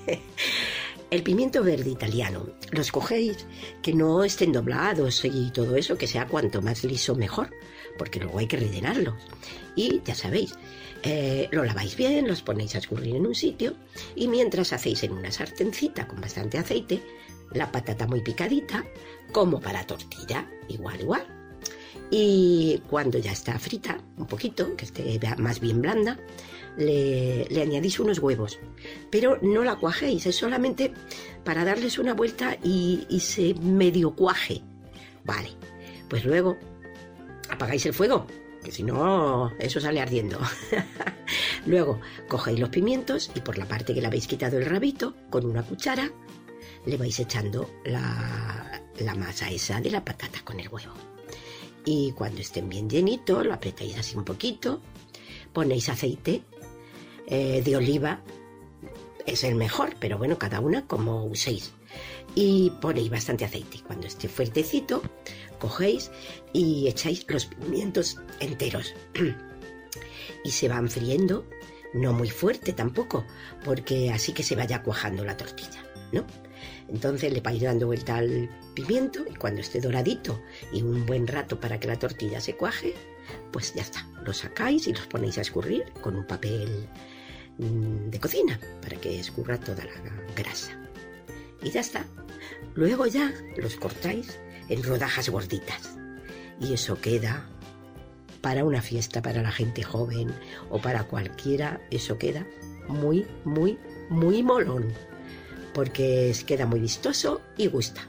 El 1.11 1.25
pimiento 1.25 1.65
verde 1.65 1.91
italiano, 1.91 2.47
los 2.71 2.93
cogéis 2.93 3.45
que 3.83 3.93
no 3.93 4.23
estén 4.23 4.53
doblados 4.53 5.25
y 5.25 5.51
todo 5.51 5.75
eso, 5.75 5.99
que 5.99 6.07
sea 6.07 6.29
cuanto 6.29 6.63
más 6.63 6.85
liso 6.85 7.17
mejor, 7.17 7.51
porque 7.99 8.21
luego 8.21 8.39
hay 8.39 8.47
que 8.47 8.59
rellenarlos. 8.59 9.15
Y 9.75 10.01
ya 10.05 10.15
sabéis, 10.15 10.55
eh, 11.03 11.49
lo 11.51 11.65
laváis 11.65 11.97
bien, 11.97 12.29
los 12.29 12.43
ponéis 12.43 12.77
a 12.77 12.79
escurrir 12.79 13.17
en 13.17 13.27
un 13.27 13.35
sitio 13.35 13.75
y 14.15 14.29
mientras 14.29 14.73
hacéis 14.73 15.03
en 15.03 15.13
una 15.13 15.33
sartencita 15.33 16.07
con 16.07 16.21
bastante 16.21 16.59
aceite, 16.59 17.03
la 17.53 17.73
patata 17.73 18.07
muy 18.07 18.21
picadita, 18.21 18.85
como 19.33 19.61
para 19.61 19.85
tortilla, 19.85 20.49
igual, 20.69 21.01
igual. 21.01 21.27
Y 22.13 22.83
cuando 22.89 23.19
ya 23.19 23.33
está 23.33 23.59
frita, 23.59 23.99
un 24.17 24.27
poquito, 24.27 24.77
que 24.77 24.85
esté 24.85 25.21
más 25.39 25.61
bien 25.61 25.81
blanda, 25.81 26.19
le, 26.81 27.63
añadís 27.63 28.01
unos 28.01 28.19
huevos. 28.19 28.59
Pero 29.11 29.39
no 29.43 29.63
la 29.63 29.77
cuajéis, 29.77 30.27
es 30.27 30.37
solamente 30.37 30.93
para 31.45 31.65
darles 31.65 31.99
una 31.99 32.15
vuelta 32.15 32.57
y, 32.63 33.07
se 33.21 33.55
medio 33.55 34.15
cuaje. 34.15 34.63
Vale, 35.25 35.51
pues 36.09 36.25
luego 36.25 36.57
apagáis 37.49 37.85
el 37.87 37.95
fuego, 37.95 38.27
que 38.65 38.73
si 38.73 38.83
no, 38.83 39.53
eso 39.59 39.81
sale 39.81 40.01
ardiendo. 40.01 40.41
luego 41.67 42.01
cogéis 42.29 42.59
los 42.59 42.71
pimientos 42.71 43.31
y 43.35 43.41
por 43.41 43.59
la 43.59 43.67
parte 43.67 43.95
que 43.95 44.01
le 44.01 44.07
habéis 44.07 44.27
quitado 44.27 44.59
el 44.59 44.67
rabito, 44.67 45.15
con 45.29 45.45
una 45.45 45.63
cuchara, 45.63 46.11
le 46.87 46.97
vais 46.97 47.19
echando 47.21 47.71
la, 47.85 48.83
la 48.99 49.15
masa 49.15 49.51
esa 49.51 49.81
de 49.81 49.91
la 49.91 50.05
patata 50.05 50.41
con 50.43 50.59
el 50.59 50.69
huevo. 50.69 50.95
Y 51.85 52.13
cuando 52.13 52.41
estén 52.41 52.69
bien 52.69 52.89
llenitos, 52.89 53.47
lo 53.47 53.55
apretáis 53.55 53.99
así 53.99 54.17
un 54.17 54.25
poquito, 54.25 54.81
ponéis 55.53 55.89
aceite 55.89 56.43
eh, 57.31 57.63
de 57.65 57.77
oliva 57.77 58.21
es 59.27 59.45
el 59.45 59.55
mejor, 59.55 59.95
pero 60.01 60.19
bueno, 60.19 60.39
cada 60.39 60.61
una 60.61 60.87
como 60.87 61.25
uséis. 61.25 61.73
Y 62.35 62.71
ponéis 62.81 63.11
bastante 63.11 63.45
aceite. 63.45 63.81
Cuando 63.87 64.07
esté 64.07 64.29
fuertecito, 64.29 65.03
cogéis 65.59 66.11
y 66.53 66.89
echáis 66.89 67.25
los 67.29 67.47
pimientos 67.47 68.19
enteros. 68.41 68.95
y 70.45 70.51
se 70.51 70.69
van 70.69 70.89
friendo, 70.89 71.47
no 71.93 72.13
muy 72.13 72.31
fuerte 72.31 72.73
tampoco, 72.73 73.25
porque 73.65 74.11
así 74.11 74.33
que 74.33 74.43
se 74.43 74.57
vaya 74.57 74.83
cuajando 74.83 75.25
la 75.25 75.37
tortilla, 75.37 75.85
¿no? 76.13 76.25
Entonces 76.89 77.33
le 77.33 77.41
vais 77.41 77.63
dando 77.63 77.87
vuelta 77.87 78.17
al 78.17 78.51
pimiento 78.75 79.25
y 79.29 79.35
cuando 79.35 79.61
esté 79.61 79.81
doradito 79.81 80.41
y 80.73 80.83
un 80.83 81.07
buen 81.07 81.27
rato 81.27 81.61
para 81.61 81.79
que 81.79 81.87
la 81.87 81.99
tortilla 81.99 82.41
se 82.41 82.57
cuaje, 82.57 82.95
pues 83.53 83.75
ya 83.75 83.83
está. 83.83 84.07
Lo 84.25 84.33
sacáis 84.33 84.87
y 84.89 84.93
los 84.93 85.07
ponéis 85.07 85.39
a 85.39 85.43
escurrir 85.43 85.85
con 86.01 86.17
un 86.17 86.27
papel 86.27 86.89
de 87.61 88.21
cocina 88.21 88.59
para 88.81 88.97
que 88.97 89.21
escurra 89.21 89.59
toda 89.59 89.85
la 89.85 89.93
grasa. 90.35 90.79
Y 91.63 91.71
ya 91.71 91.81
está. 91.81 92.05
Luego 92.75 93.07
ya 93.07 93.33
los 93.57 93.77
cortáis 93.77 94.39
en 94.69 94.83
rodajas 94.83 95.29
gorditas. 95.29 95.97
Y 96.61 96.75
eso 96.75 97.01
queda 97.01 97.47
para 98.41 98.65
una 98.65 98.81
fiesta 98.81 99.21
para 99.21 99.43
la 99.43 99.51
gente 99.51 99.83
joven 99.83 100.33
o 100.71 100.81
para 100.81 101.05
cualquiera, 101.05 101.81
eso 101.91 102.17
queda 102.19 102.47
muy, 102.89 103.27
muy, 103.45 103.79
muy 104.09 104.43
molón. 104.43 104.93
Porque 105.75 106.35
queda 106.47 106.67
muy 106.67 106.81
vistoso 106.81 107.41
y 107.57 107.67
gusta. 107.67 108.03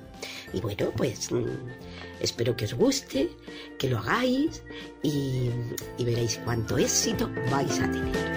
Y 0.53 0.61
bueno, 0.61 0.91
pues 0.95 1.31
mm, 1.31 1.45
espero 2.19 2.55
que 2.55 2.65
os 2.65 2.73
guste, 2.73 3.29
que 3.77 3.89
lo 3.89 3.99
hagáis 3.99 4.63
y, 5.03 5.49
y 5.97 6.05
veréis 6.05 6.39
cuánto 6.43 6.77
éxito 6.77 7.29
vais 7.49 7.79
a 7.79 7.91
tener. 7.91 8.30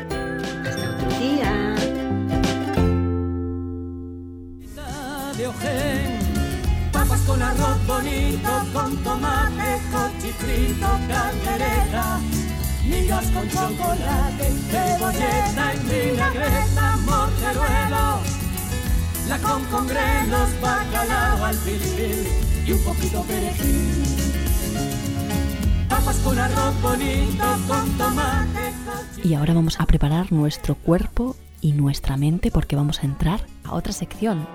Con 8.85 8.97
tomate, 8.99 9.81
cochifrito, 9.91 10.87
caldereta. 11.09 12.21
migas 12.87 13.27
con 13.31 13.49
chocolate, 13.49 14.51
cebolleta 14.71 15.75
y 15.75 16.11
vinagreta, 16.11 16.97
morteruelo, 17.07 18.19
la 19.29 19.39
con 19.39 19.65
con 19.65 19.87
grelos, 19.87 20.61
bacalao 20.61 21.45
al 21.47 21.55
filfil 21.55 22.29
y 22.67 22.73
un 22.73 22.85
poquito 22.85 23.23
perejil. 23.23 24.05
Papas 25.89 26.17
con 26.19 26.39
arroz 26.39 26.83
bonito, 26.83 27.45
con 27.67 27.91
tomate. 27.97 28.75
Y 29.23 29.33
ahora 29.33 29.55
vamos 29.55 29.81
a 29.81 29.87
preparar 29.87 30.31
nuestro 30.31 30.75
cuerpo 30.75 31.37
y 31.63 31.73
nuestra 31.73 32.19
mente 32.19 32.51
porque 32.51 32.77
vamos 32.77 33.03
a 33.03 33.07
entrar 33.07 33.41
a 33.65 33.75
otra 33.75 33.95
sección. 33.95 34.47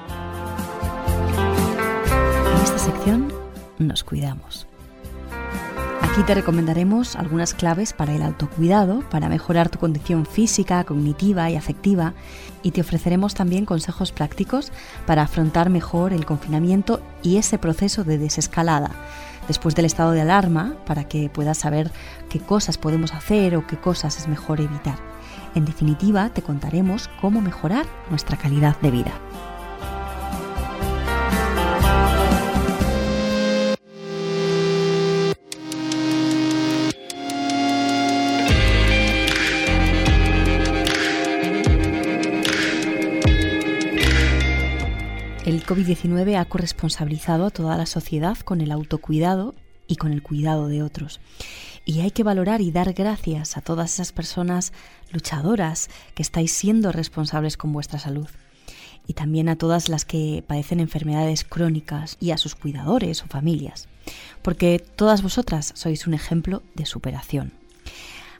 En 2.45 2.63
esta 2.63 2.77
sección 2.77 3.38
nos 3.79 4.03
cuidamos. 4.03 4.67
Aquí 6.01 6.23
te 6.23 6.35
recomendaremos 6.35 7.15
algunas 7.15 7.53
claves 7.53 7.93
para 7.93 8.15
el 8.15 8.23
autocuidado, 8.23 9.01
para 9.09 9.29
mejorar 9.29 9.69
tu 9.69 9.79
condición 9.79 10.25
física, 10.25 10.83
cognitiva 10.83 11.49
y 11.49 11.55
afectiva, 11.55 12.13
y 12.63 12.71
te 12.71 12.81
ofreceremos 12.81 13.33
también 13.33 13.65
consejos 13.65 14.11
prácticos 14.11 14.71
para 15.05 15.23
afrontar 15.23 15.69
mejor 15.69 16.13
el 16.13 16.25
confinamiento 16.25 17.01
y 17.23 17.37
ese 17.37 17.57
proceso 17.57 18.03
de 18.03 18.17
desescalada 18.17 18.91
después 19.49 19.75
del 19.75 19.85
estado 19.85 20.11
de 20.11 20.21
alarma 20.21 20.75
para 20.85 21.05
que 21.05 21.27
puedas 21.27 21.57
saber 21.57 21.91
qué 22.29 22.39
cosas 22.39 22.77
podemos 22.77 23.13
hacer 23.13 23.55
o 23.55 23.65
qué 23.65 23.77
cosas 23.77 24.17
es 24.17 24.27
mejor 24.27 24.61
evitar. 24.61 24.97
En 25.55 25.65
definitiva, 25.65 26.29
te 26.29 26.43
contaremos 26.43 27.09
cómo 27.19 27.41
mejorar 27.41 27.85
nuestra 28.09 28.37
calidad 28.37 28.79
de 28.79 28.91
vida. 28.91 29.11
COVID-19 45.89 46.37
ha 46.37 46.45
corresponsabilizado 46.45 47.47
a 47.47 47.49
toda 47.49 47.75
la 47.75 47.87
sociedad 47.87 48.37
con 48.37 48.61
el 48.61 48.71
autocuidado 48.71 49.55
y 49.87 49.95
con 49.95 50.13
el 50.13 50.21
cuidado 50.21 50.67
de 50.67 50.83
otros. 50.83 51.19
Y 51.83 52.01
hay 52.01 52.11
que 52.11 52.21
valorar 52.21 52.61
y 52.61 52.71
dar 52.71 52.93
gracias 52.93 53.57
a 53.57 53.61
todas 53.61 53.93
esas 53.93 54.11
personas 54.11 54.71
luchadoras 55.11 55.89
que 56.13 56.21
estáis 56.21 56.51
siendo 56.51 56.91
responsables 56.91 57.57
con 57.57 57.73
vuestra 57.73 57.97
salud. 57.97 58.27
Y 59.07 59.13
también 59.13 59.49
a 59.49 59.55
todas 59.55 59.89
las 59.89 60.05
que 60.05 60.43
padecen 60.45 60.79
enfermedades 60.79 61.43
crónicas 61.43 62.17
y 62.19 62.31
a 62.31 62.37
sus 62.37 62.53
cuidadores 62.53 63.23
o 63.23 63.27
familias. 63.27 63.87
Porque 64.43 64.85
todas 64.95 65.23
vosotras 65.23 65.71
sois 65.75 66.05
un 66.05 66.13
ejemplo 66.13 66.61
de 66.75 66.85
superación. 66.85 67.51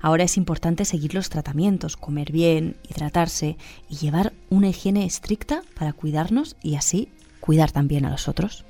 Ahora 0.01 0.23
es 0.23 0.37
importante 0.37 0.85
seguir 0.85 1.15
los 1.15 1.29
tratamientos, 1.29 1.97
comer 1.97 2.31
bien, 2.31 2.77
hidratarse 2.87 3.57
y 3.89 3.95
llevar 3.95 4.33
una 4.51 4.69
higiene 4.69 5.05
estricta 5.05 5.63
para 5.73 5.93
cuidarnos 5.93 6.55
y 6.61 6.75
así 6.75 7.09
cuidar 7.39 7.71
también 7.71 8.05
a 8.05 8.09
los 8.09 8.27
otros. 8.27 8.65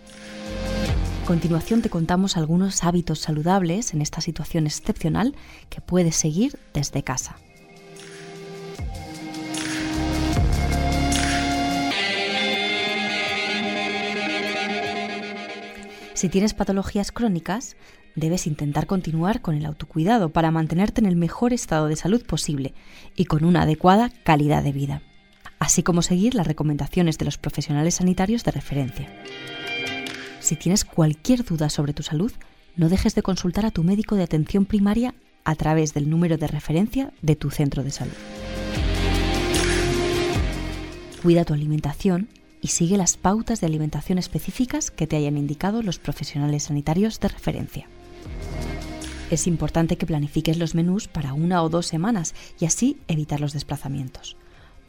A 1.24 1.26
continuación 1.26 1.82
te 1.82 1.90
contamos 1.90 2.38
algunos 2.38 2.84
hábitos 2.84 3.20
saludables 3.20 3.94
en 3.94 4.02
esta 4.02 4.22
situación 4.22 4.66
excepcional 4.66 5.36
que 5.70 5.82
puedes 5.82 6.16
seguir 6.16 6.58
desde 6.74 7.04
casa. 7.04 7.38
Si 16.20 16.28
tienes 16.28 16.54
patologías 16.54 17.14
crónicas, 17.14 17.78
debes 18.16 18.46
intentar 18.46 18.88
continuar 18.88 19.42
con 19.42 19.56
el 19.56 19.66
autocuidado 19.66 20.34
para 20.34 20.52
mantenerte 20.52 21.00
en 21.00 21.08
el 21.08 21.16
mejor 21.16 21.54
estado 21.54 21.88
de 21.88 21.96
salud 21.96 22.26
posible 22.26 22.74
y 23.16 23.24
con 23.24 23.46
una 23.46 23.62
adecuada 23.62 24.12
calidad 24.26 24.62
de 24.62 24.74
vida, 24.74 25.02
así 25.60 25.84
como 25.84 26.02
seguir 26.02 26.36
las 26.36 26.48
recomendaciones 26.48 27.18
de 27.18 27.26
los 27.26 27.38
profesionales 27.38 27.96
sanitarios 27.96 28.44
de 28.44 28.52
referencia. 28.52 29.08
Si 30.40 30.56
tienes 30.56 30.86
cualquier 30.86 31.44
duda 31.44 31.70
sobre 31.70 31.94
tu 31.94 32.02
salud, 32.02 32.32
no 32.76 32.90
dejes 32.90 33.14
de 33.14 33.22
consultar 33.22 33.66
a 33.66 33.72
tu 33.72 33.84
médico 33.84 34.16
de 34.16 34.24
atención 34.24 34.66
primaria 34.66 35.14
a 35.44 35.56
través 35.56 35.94
del 35.94 36.10
número 36.10 36.38
de 36.38 36.48
referencia 36.48 37.12
de 37.22 37.36
tu 37.36 37.52
centro 37.52 37.84
de 37.84 37.92
salud. 37.92 38.14
Cuida 41.22 41.44
tu 41.44 41.54
alimentación 41.54 42.30
y 42.62 42.70
sigue 42.70 42.98
las 42.98 43.18
pautas 43.18 43.60
de 43.60 43.68
alimentación 43.68 44.18
específicas 44.18 44.92
que 44.92 45.08
te 45.08 45.18
hayan 45.18 45.38
indicado 45.38 45.82
los 45.82 46.00
profesionales 46.00 46.64
sanitarios 46.64 47.20
de 47.20 47.28
referencia. 47.28 47.88
Es 49.30 49.46
importante 49.46 49.98
que 49.98 50.06
planifiques 50.06 50.58
los 50.58 50.76
menús 50.76 51.08
para 51.08 51.34
una 51.34 51.62
o 51.62 51.70
dos 51.70 51.86
semanas 51.86 52.34
y 52.60 52.66
así 52.66 52.98
evitar 53.08 53.40
los 53.40 53.54
desplazamientos. 53.54 54.38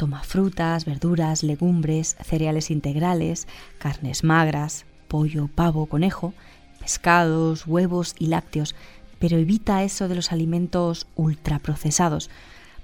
Toma 0.00 0.22
frutas, 0.22 0.86
verduras, 0.86 1.42
legumbres, 1.42 2.16
cereales 2.24 2.70
integrales, 2.70 3.46
carnes 3.76 4.24
magras, 4.24 4.86
pollo, 5.08 5.50
pavo, 5.54 5.84
conejo, 5.84 6.32
pescados, 6.80 7.66
huevos 7.66 8.14
y 8.18 8.28
lácteos, 8.28 8.74
pero 9.18 9.36
evita 9.36 9.84
eso 9.84 10.08
de 10.08 10.14
los 10.14 10.32
alimentos 10.32 11.06
ultraprocesados, 11.16 12.30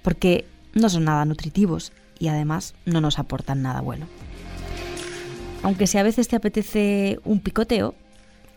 porque 0.03 0.45
no 0.75 0.91
son 0.91 1.05
nada 1.05 1.25
nutritivos 1.25 1.91
y 2.19 2.29
además 2.29 2.75
no 2.85 3.01
nos 3.01 3.19
aportan 3.19 3.63
nada 3.63 3.81
bueno. 3.81 4.07
Aunque 5.63 5.87
si 5.87 5.97
a 5.97 6.03
veces 6.03 6.29
te 6.29 6.37
apetece 6.37 7.19
un 7.25 7.41
picoteo, 7.41 7.95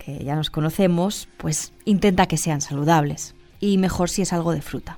que 0.03 0.21
ya 0.21 0.35
nos 0.35 0.49
conocemos, 0.49 1.29
pues 1.37 1.71
intenta 1.85 2.25
que 2.25 2.35
sean 2.35 2.59
saludables. 2.59 3.35
Y 3.61 3.77
mejor 3.77 4.09
si 4.09 4.21
es 4.21 4.33
algo 4.33 4.51
de 4.51 4.61
fruta. 4.61 4.97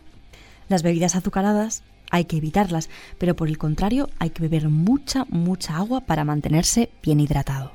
Las 0.68 0.82
bebidas 0.82 1.16
azucaradas 1.16 1.84
hay 2.12 2.26
que 2.26 2.38
evitarlas, 2.38 2.90
pero 3.18 3.36
por 3.36 3.48
el 3.48 3.58
contrario 3.58 4.10
hay 4.20 4.30
que 4.30 4.44
beber 4.44 4.70
mucha, 4.70 5.26
mucha 5.30 5.78
agua 5.78 6.02
para 6.02 6.26
mantenerse 6.26 6.92
bien 7.02 7.20
hidratado. 7.20 7.72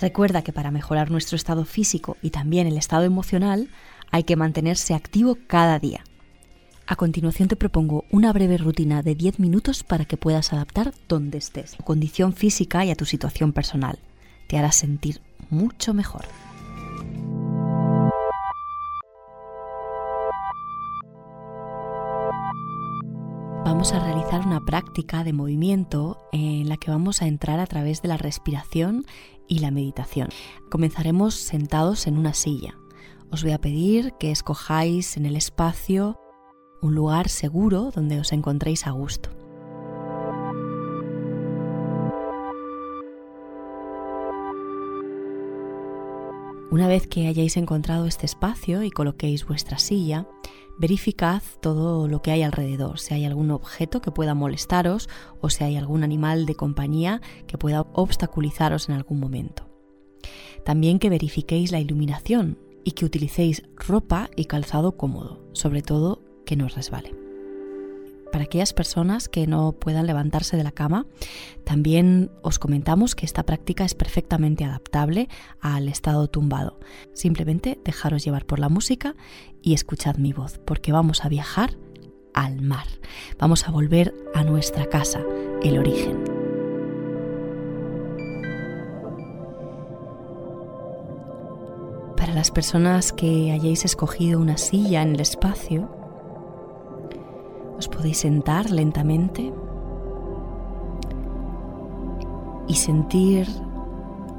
Recuerda 0.00 0.42
que 0.42 0.52
para 0.52 0.70
mejorar 0.70 1.10
nuestro 1.10 1.36
estado 1.36 1.64
físico 1.64 2.16
y 2.20 2.30
también 2.30 2.66
el 2.66 2.76
estado 2.76 3.04
emocional 3.04 3.68
hay 4.10 4.24
que 4.24 4.36
mantenerse 4.36 4.94
activo 4.94 5.38
cada 5.46 5.78
día. 5.78 6.04
A 6.86 6.96
continuación 6.96 7.48
te 7.48 7.56
propongo 7.56 8.04
una 8.10 8.32
breve 8.32 8.58
rutina 8.58 9.02
de 9.02 9.14
10 9.14 9.40
minutos 9.40 9.82
para 9.82 10.04
que 10.04 10.16
puedas 10.16 10.52
adaptar 10.52 10.92
donde 11.08 11.38
estés, 11.38 11.74
a 11.74 11.76
tu 11.78 11.84
condición 11.84 12.32
física 12.32 12.84
y 12.84 12.90
a 12.90 12.94
tu 12.94 13.04
situación 13.04 13.52
personal. 13.52 13.98
Te 14.46 14.56
hará 14.56 14.70
sentir 14.70 15.20
mucho 15.50 15.94
mejor. 15.94 16.26
Vamos 23.66 23.92
a 23.92 23.98
realizar 23.98 24.46
una 24.46 24.64
práctica 24.64 25.24
de 25.24 25.32
movimiento 25.32 26.18
en 26.30 26.68
la 26.68 26.76
que 26.76 26.92
vamos 26.92 27.20
a 27.20 27.26
entrar 27.26 27.58
a 27.58 27.66
través 27.66 28.00
de 28.00 28.06
la 28.06 28.16
respiración 28.16 29.04
y 29.48 29.58
la 29.58 29.72
meditación. 29.72 30.28
Comenzaremos 30.70 31.34
sentados 31.34 32.06
en 32.06 32.16
una 32.16 32.32
silla. 32.32 32.78
Os 33.32 33.42
voy 33.42 33.50
a 33.50 33.60
pedir 33.60 34.12
que 34.20 34.30
escojáis 34.30 35.16
en 35.16 35.26
el 35.26 35.34
espacio 35.34 36.16
un 36.80 36.94
lugar 36.94 37.28
seguro 37.28 37.90
donde 37.92 38.20
os 38.20 38.32
encontréis 38.32 38.86
a 38.86 38.92
gusto. 38.92 39.30
Una 46.70 46.86
vez 46.86 47.08
que 47.08 47.26
hayáis 47.26 47.56
encontrado 47.56 48.06
este 48.06 48.26
espacio 48.26 48.84
y 48.84 48.92
coloquéis 48.92 49.44
vuestra 49.44 49.78
silla, 49.78 50.28
verificad 50.78 51.42
todo 51.60 52.08
lo 52.08 52.22
que 52.22 52.30
hay 52.30 52.42
alrededor, 52.42 52.98
si 52.98 53.14
hay 53.14 53.24
algún 53.24 53.50
objeto 53.50 54.00
que 54.00 54.10
pueda 54.10 54.34
molestaros 54.34 55.08
o 55.40 55.50
si 55.50 55.64
hay 55.64 55.76
algún 55.76 56.04
animal 56.04 56.46
de 56.46 56.54
compañía 56.54 57.20
que 57.46 57.58
pueda 57.58 57.82
obstaculizaros 57.92 58.88
en 58.88 58.94
algún 58.94 59.20
momento. 59.20 59.68
También 60.64 60.98
que 60.98 61.10
verifiquéis 61.10 61.72
la 61.72 61.80
iluminación 61.80 62.58
y 62.84 62.92
que 62.92 63.04
utilicéis 63.04 63.62
ropa 63.76 64.30
y 64.36 64.46
calzado 64.46 64.96
cómodo, 64.96 65.40
sobre 65.52 65.82
todo 65.82 66.22
que 66.44 66.56
nos 66.56 66.74
resbale. 66.74 67.25
Para 68.32 68.44
aquellas 68.44 68.72
personas 68.72 69.28
que 69.28 69.46
no 69.46 69.72
puedan 69.72 70.06
levantarse 70.06 70.56
de 70.56 70.64
la 70.64 70.72
cama, 70.72 71.06
también 71.64 72.30
os 72.42 72.58
comentamos 72.58 73.14
que 73.14 73.24
esta 73.24 73.44
práctica 73.44 73.84
es 73.84 73.94
perfectamente 73.94 74.64
adaptable 74.64 75.28
al 75.60 75.88
estado 75.88 76.28
tumbado. 76.28 76.78
Simplemente 77.12 77.78
dejaros 77.84 78.24
llevar 78.24 78.44
por 78.44 78.58
la 78.58 78.68
música 78.68 79.14
y 79.62 79.74
escuchad 79.74 80.16
mi 80.16 80.32
voz, 80.32 80.58
porque 80.64 80.92
vamos 80.92 81.24
a 81.24 81.28
viajar 81.28 81.76
al 82.34 82.60
mar. 82.60 82.86
Vamos 83.38 83.66
a 83.66 83.70
volver 83.70 84.14
a 84.34 84.44
nuestra 84.44 84.86
casa, 84.86 85.20
el 85.62 85.78
origen. 85.78 86.22
Para 92.16 92.34
las 92.34 92.50
personas 92.50 93.12
que 93.12 93.52
hayáis 93.52 93.84
escogido 93.84 94.40
una 94.40 94.58
silla 94.58 95.02
en 95.02 95.14
el 95.14 95.20
espacio, 95.20 96.05
os 97.78 97.88
podéis 97.88 98.18
sentar 98.18 98.70
lentamente 98.70 99.52
y 102.68 102.74
sentir 102.74 103.46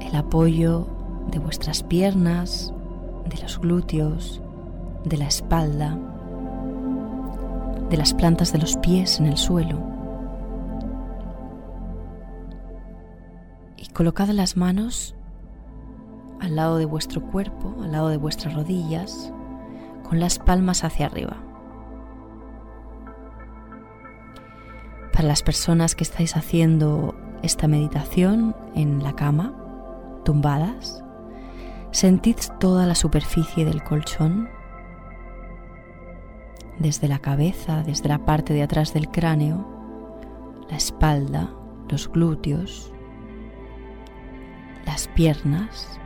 el 0.00 0.16
apoyo 0.16 0.86
de 1.30 1.38
vuestras 1.38 1.82
piernas, 1.82 2.72
de 3.28 3.42
los 3.42 3.58
glúteos, 3.58 4.42
de 5.04 5.16
la 5.16 5.26
espalda, 5.26 5.98
de 7.90 7.96
las 7.96 8.14
plantas 8.14 8.52
de 8.52 8.58
los 8.58 8.76
pies 8.78 9.20
en 9.20 9.26
el 9.26 9.36
suelo. 9.36 9.78
Y 13.76 13.86
colocad 13.88 14.28
las 14.28 14.56
manos 14.56 15.14
al 16.40 16.56
lado 16.56 16.78
de 16.78 16.84
vuestro 16.84 17.22
cuerpo, 17.22 17.74
al 17.82 17.92
lado 17.92 18.08
de 18.08 18.16
vuestras 18.16 18.54
rodillas, 18.54 19.32
con 20.08 20.20
las 20.20 20.38
palmas 20.38 20.84
hacia 20.84 21.06
arriba. 21.06 21.47
Para 25.18 25.26
las 25.26 25.42
personas 25.42 25.96
que 25.96 26.04
estáis 26.04 26.36
haciendo 26.36 27.16
esta 27.42 27.66
meditación 27.66 28.54
en 28.76 29.02
la 29.02 29.16
cama, 29.16 29.52
tumbadas, 30.24 31.02
sentid 31.90 32.36
toda 32.60 32.86
la 32.86 32.94
superficie 32.94 33.64
del 33.64 33.82
colchón, 33.82 34.48
desde 36.78 37.08
la 37.08 37.18
cabeza, 37.18 37.82
desde 37.82 38.08
la 38.08 38.24
parte 38.24 38.54
de 38.54 38.62
atrás 38.62 38.94
del 38.94 39.08
cráneo, 39.08 39.66
la 40.70 40.76
espalda, 40.76 41.52
los 41.88 42.08
glúteos, 42.08 42.92
las 44.86 45.08
piernas 45.08 45.98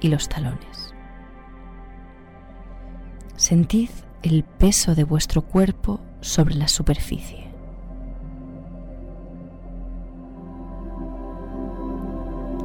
y 0.00 0.06
los 0.10 0.28
talones. 0.28 0.94
Sentid 3.34 3.90
el 4.22 4.44
peso 4.44 4.94
de 4.94 5.02
vuestro 5.02 5.42
cuerpo 5.42 5.98
sobre 6.20 6.54
la 6.54 6.68
superficie. 6.68 7.45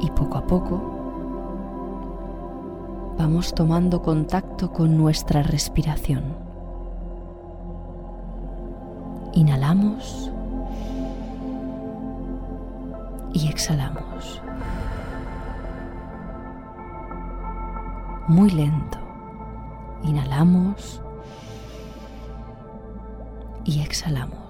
Y 0.02 0.10
poco 0.10 0.36
a 0.36 0.46
poco 0.46 0.80
vamos 3.16 3.54
tomando 3.54 4.02
contacto 4.02 4.72
con 4.72 4.98
nuestra 4.98 5.42
respiración. 5.42 6.24
Inhalamos 9.32 10.30
y 13.32 13.48
exhalamos. 13.48 14.42
Muy 18.28 18.50
lento. 18.50 18.98
Inhalamos 20.02 21.00
y 23.64 23.80
exhalamos. 23.80 24.41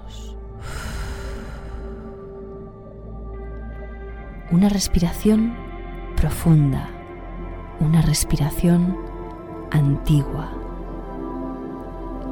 Una 4.52 4.68
respiración 4.68 5.54
profunda, 6.14 6.86
una 7.80 8.02
respiración 8.02 8.98
antigua. 9.70 10.52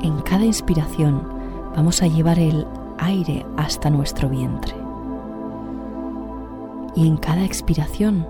En 0.02 0.20
cada 0.20 0.44
inspiración 0.44 1.26
vamos 1.74 2.02
a 2.02 2.08
llevar 2.08 2.38
el 2.38 2.66
aire 2.98 3.46
hasta 3.56 3.88
nuestro 3.88 4.28
vientre. 4.28 4.74
Y 6.94 7.08
en 7.08 7.16
cada 7.16 7.42
expiración 7.42 8.28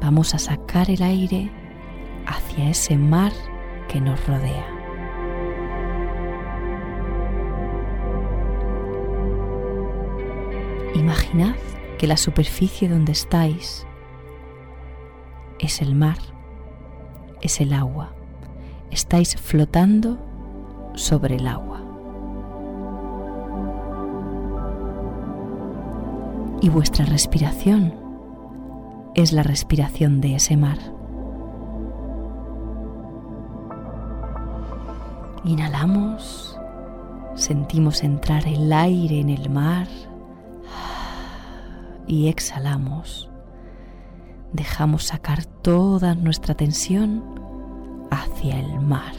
vamos 0.00 0.32
a 0.32 0.38
sacar 0.38 0.88
el 0.88 1.02
aire 1.02 1.50
hacia 2.26 2.70
ese 2.70 2.96
mar 2.96 3.32
que 3.88 4.00
nos 4.00 4.24
rodea. 4.28 4.66
Imaginad 10.94 11.56
que 11.98 12.06
la 12.06 12.16
superficie 12.16 12.88
donde 12.88 13.12
estáis 13.12 13.86
es 15.58 15.80
el 15.80 15.94
mar, 15.94 16.18
es 17.40 17.60
el 17.60 17.72
agua. 17.72 18.12
Estáis 18.90 19.36
flotando 19.36 20.18
sobre 20.94 21.36
el 21.36 21.46
agua. 21.46 21.82
Y 26.60 26.68
vuestra 26.68 27.04
respiración 27.04 27.94
es 29.14 29.32
la 29.32 29.42
respiración 29.42 30.20
de 30.20 30.36
ese 30.36 30.56
mar. 30.56 30.78
Inhalamos, 35.44 36.58
sentimos 37.34 38.02
entrar 38.02 38.46
el 38.46 38.72
aire 38.72 39.20
en 39.20 39.30
el 39.30 39.48
mar 39.48 39.86
y 42.06 42.28
exhalamos. 42.28 43.30
Dejamos 44.52 45.04
sacar 45.04 45.44
toda 45.44 46.14
nuestra 46.14 46.54
tensión 46.54 47.22
hacia 48.10 48.58
el 48.58 48.80
mar. 48.80 49.14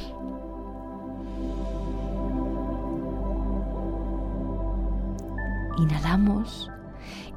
Inhalamos 5.77 6.71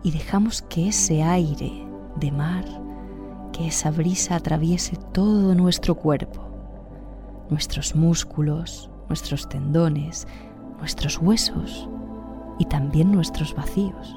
y 0.02 0.12
dejamos 0.12 0.62
que 0.62 0.88
ese 0.88 1.22
aire 1.22 1.86
de 2.16 2.32
mar, 2.32 2.64
que 3.52 3.66
esa 3.66 3.90
brisa 3.90 4.36
atraviese 4.36 4.96
todo 5.12 5.54
nuestro 5.54 5.94
cuerpo 5.94 6.50
nuestros 7.50 7.94
músculos, 7.94 8.88
nuestros 9.08 9.48
tendones, 9.48 10.26
nuestros 10.78 11.18
huesos 11.18 11.88
y 12.58 12.64
también 12.64 13.12
nuestros 13.12 13.54
vacíos. 13.54 14.16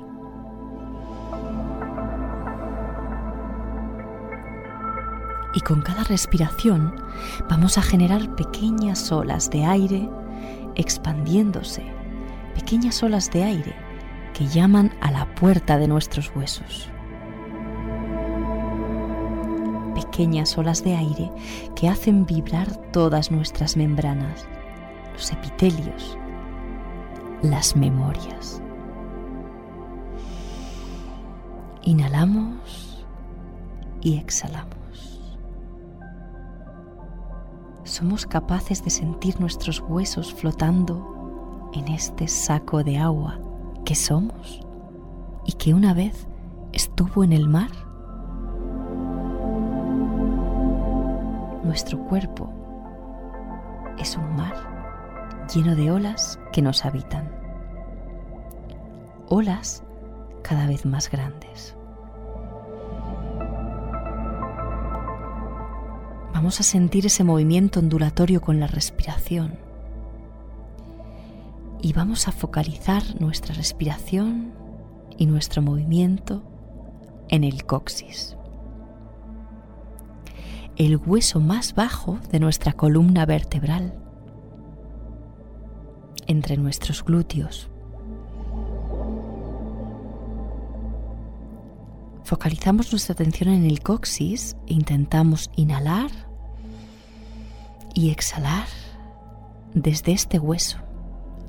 Con 5.64 5.82
cada 5.82 6.04
respiración 6.04 6.96
vamos 7.50 7.78
a 7.78 7.82
generar 7.82 8.36
pequeñas 8.36 9.12
olas 9.12 9.50
de 9.50 9.66
aire 9.66 10.10
expandiéndose, 10.76 11.84
pequeñas 12.56 13.02
olas 13.04 13.32
de 13.32 13.44
aire 13.44 13.76
que 14.34 14.48
llaman 14.48 14.94
a 15.02 15.12
la 15.12 15.34
puerta 15.36 15.78
de 15.78 15.88
nuestros 15.88 16.32
huesos. 16.36 16.90
pequeñas 20.14 20.56
olas 20.60 20.84
de 20.84 20.96
aire 20.96 21.32
que 21.76 21.90
hacen 21.90 22.28
vibrar 22.28 22.76
todas 22.92 23.32
nuestras 23.32 23.76
membranas, 23.76 24.46
los 25.14 25.32
epitelios, 25.32 26.20
las 27.42 27.76
memorias. 27.76 28.62
Inhalamos 31.82 33.06
y 34.02 34.18
exhalamos. 34.18 34.83
Somos 38.04 38.26
capaces 38.26 38.84
de 38.84 38.90
sentir 38.90 39.40
nuestros 39.40 39.80
huesos 39.80 40.34
flotando 40.34 41.72
en 41.74 41.88
este 41.88 42.28
saco 42.28 42.84
de 42.84 42.98
agua 42.98 43.40
que 43.86 43.96
somos 43.96 44.60
y 45.46 45.54
que 45.54 45.74
una 45.74 45.94
vez 45.94 46.28
estuvo 46.74 47.24
en 47.24 47.32
el 47.32 47.48
mar. 47.48 47.70
Nuestro 51.64 51.98
cuerpo 52.00 52.50
es 53.98 54.18
un 54.18 54.36
mar 54.36 55.48
lleno 55.56 55.74
de 55.74 55.90
olas 55.90 56.38
que 56.52 56.62
nos 56.62 56.84
habitan. 56.84 57.32
Olas 59.30 59.82
cada 60.42 60.68
vez 60.68 60.86
más 60.86 61.10
grandes. 61.10 61.78
Vamos 66.44 66.60
a 66.60 66.64
sentir 66.64 67.06
ese 67.06 67.24
movimiento 67.24 67.80
ondulatorio 67.80 68.42
con 68.42 68.60
la 68.60 68.68
respiración. 68.68 69.58
Y 71.82 71.94
vamos 71.94 72.28
a 72.28 72.34
focalizar 72.34 73.02
nuestra 73.22 73.56
respiración 73.56 74.52
y 75.18 75.26
nuestro 75.26 75.62
movimiento 75.62 76.44
en 77.30 77.46
el 77.46 77.64
coxis 77.64 78.36
el 80.76 80.98
hueso 80.98 81.40
más 81.40 81.76
bajo 81.76 82.20
de 82.30 82.42
nuestra 82.42 82.74
columna 82.74 83.26
vertebral, 83.26 83.98
entre 86.28 86.58
nuestros 86.58 87.06
glúteos. 87.06 87.70
Focalizamos 92.26 92.92
nuestra 92.92 93.14
atención 93.14 93.48
en 93.48 93.64
el 93.64 93.82
coxis 93.82 94.58
e 94.68 94.74
intentamos 94.74 95.50
inhalar 95.56 96.33
y 97.94 98.10
exhalar 98.10 98.68
desde 99.74 100.12
este 100.12 100.40
hueso, 100.40 100.78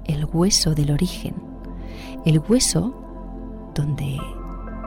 el 0.05 0.25
hueso 0.25 0.75
del 0.75 0.91
origen, 0.91 1.35
el 2.25 2.39
hueso 2.39 3.71
donde 3.75 4.19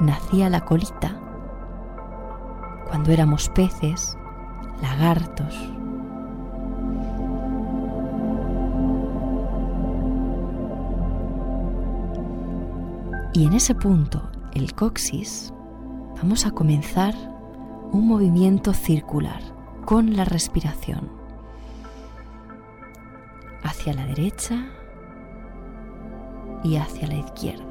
nacía 0.01 0.49
la 0.49 0.61
colita 0.61 1.19
cuando 2.87 3.11
éramos 3.11 3.49
peces 3.49 4.17
lagartos. 4.81 5.55
Y 13.33 13.45
en 13.45 13.53
ese 13.53 13.75
punto, 13.75 14.31
el 14.53 14.73
coxis, 14.73 15.53
vamos 16.15 16.47
a 16.47 16.51
comenzar 16.51 17.13
un 17.91 18.07
movimiento 18.07 18.73
circular, 18.73 19.41
con 19.85 20.17
la 20.17 20.25
respiración. 20.25 21.09
Hacia 23.67 23.93
la 23.93 24.05
derecha 24.05 24.65
y 26.63 26.77
hacia 26.77 27.05
la 27.05 27.15
izquierda. 27.15 27.65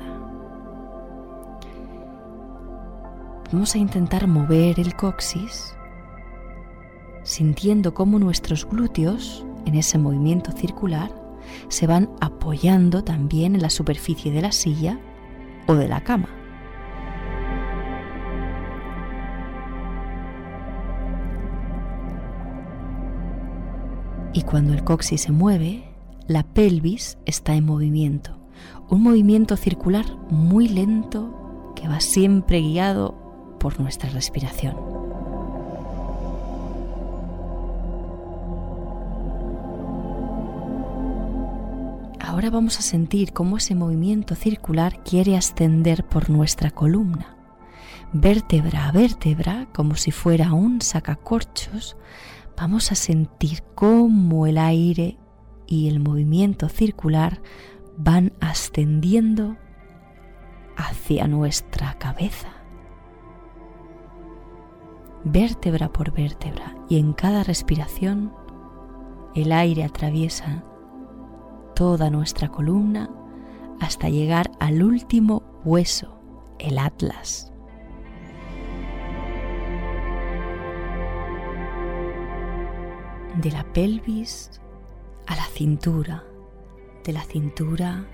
Vamos 3.51 3.75
a 3.75 3.79
intentar 3.79 4.27
mover 4.27 4.79
el 4.79 4.95
coxis 4.95 5.75
sintiendo 7.23 7.95
cómo 7.95 8.19
nuestros 8.19 8.69
glúteos 8.69 9.47
en 9.65 9.75
ese 9.75 9.97
movimiento 9.97 10.53
circular 10.53 11.11
se 11.69 11.87
van 11.87 12.11
apoyando 12.21 13.03
también 13.03 13.55
en 13.55 13.63
la 13.63 13.71
superficie 13.71 14.31
de 14.31 14.43
la 14.43 14.53
silla 14.53 15.01
o 15.67 15.77
de 15.77 15.89
la 15.89 16.05
cama. 16.05 16.29
Y 24.37 24.42
cuando 24.42 24.75
el 24.75 24.85
coxis 24.85 25.22
se 25.22 25.33
mueve, 25.33 25.83
la 26.27 26.42
pelvis 26.42 27.16
está 27.25 27.55
en 27.55 27.64
movimiento, 27.64 28.37
un 28.90 29.03
movimiento 29.03 29.57
circular 29.57 30.05
muy 30.29 30.68
lento 30.68 31.72
que 31.75 31.88
va 31.88 32.01
siempre 32.01 32.61
guiado 32.61 33.14
por 33.59 33.81
nuestra 33.81 34.11
respiración. 34.11 34.77
Ahora 42.20 42.51
vamos 42.51 42.79
a 42.79 42.83
sentir 42.83 43.33
cómo 43.33 43.57
ese 43.57 43.75
movimiento 43.75 44.35
circular 44.35 45.03
quiere 45.03 45.38
ascender 45.38 46.05
por 46.05 46.29
nuestra 46.29 46.70
columna. 46.70 47.38
Vértebra 48.12 48.88
a 48.88 48.92
vértebra, 48.92 49.66
como 49.72 49.94
si 49.94 50.11
fuera 50.11 50.53
un 50.53 50.83
sacacorchos, 50.83 51.96
vamos 52.57 52.90
a 52.92 52.95
sentir 52.95 53.62
cómo 53.75 54.47
el 54.47 54.59
aire 54.59 55.19
y 55.66 55.88
el 55.88 56.01
movimiento 56.01 56.69
circular 56.69 57.40
van 57.97 58.33
ascendiendo 58.40 59.57
hacia 60.77 61.27
nuestra 61.27 61.95
cabeza. 61.99 62.49
Vértebra 65.25 65.92
por 65.92 66.12
vértebra 66.12 66.77
y 66.88 66.99
en 66.99 67.12
cada 67.12 67.42
respiración 67.42 68.33
el 69.35 69.53
aire 69.53 69.85
atraviesa 69.85 70.64
toda 71.75 72.11
nuestra 72.11 72.49
columna 72.49 73.11
hasta 73.81 74.09
llegar 74.09 74.51
al 74.61 74.83
último 74.83 75.42
hueso, 75.64 76.21
el 76.59 76.79
atlas. 76.79 77.53
De 83.37 83.51
la 83.51 83.64
pelvis 83.72 84.61
a 85.27 85.37
la 85.37 85.44
cintura, 85.44 86.25
de 87.05 87.12
la 87.12 87.22
cintura 87.22 88.07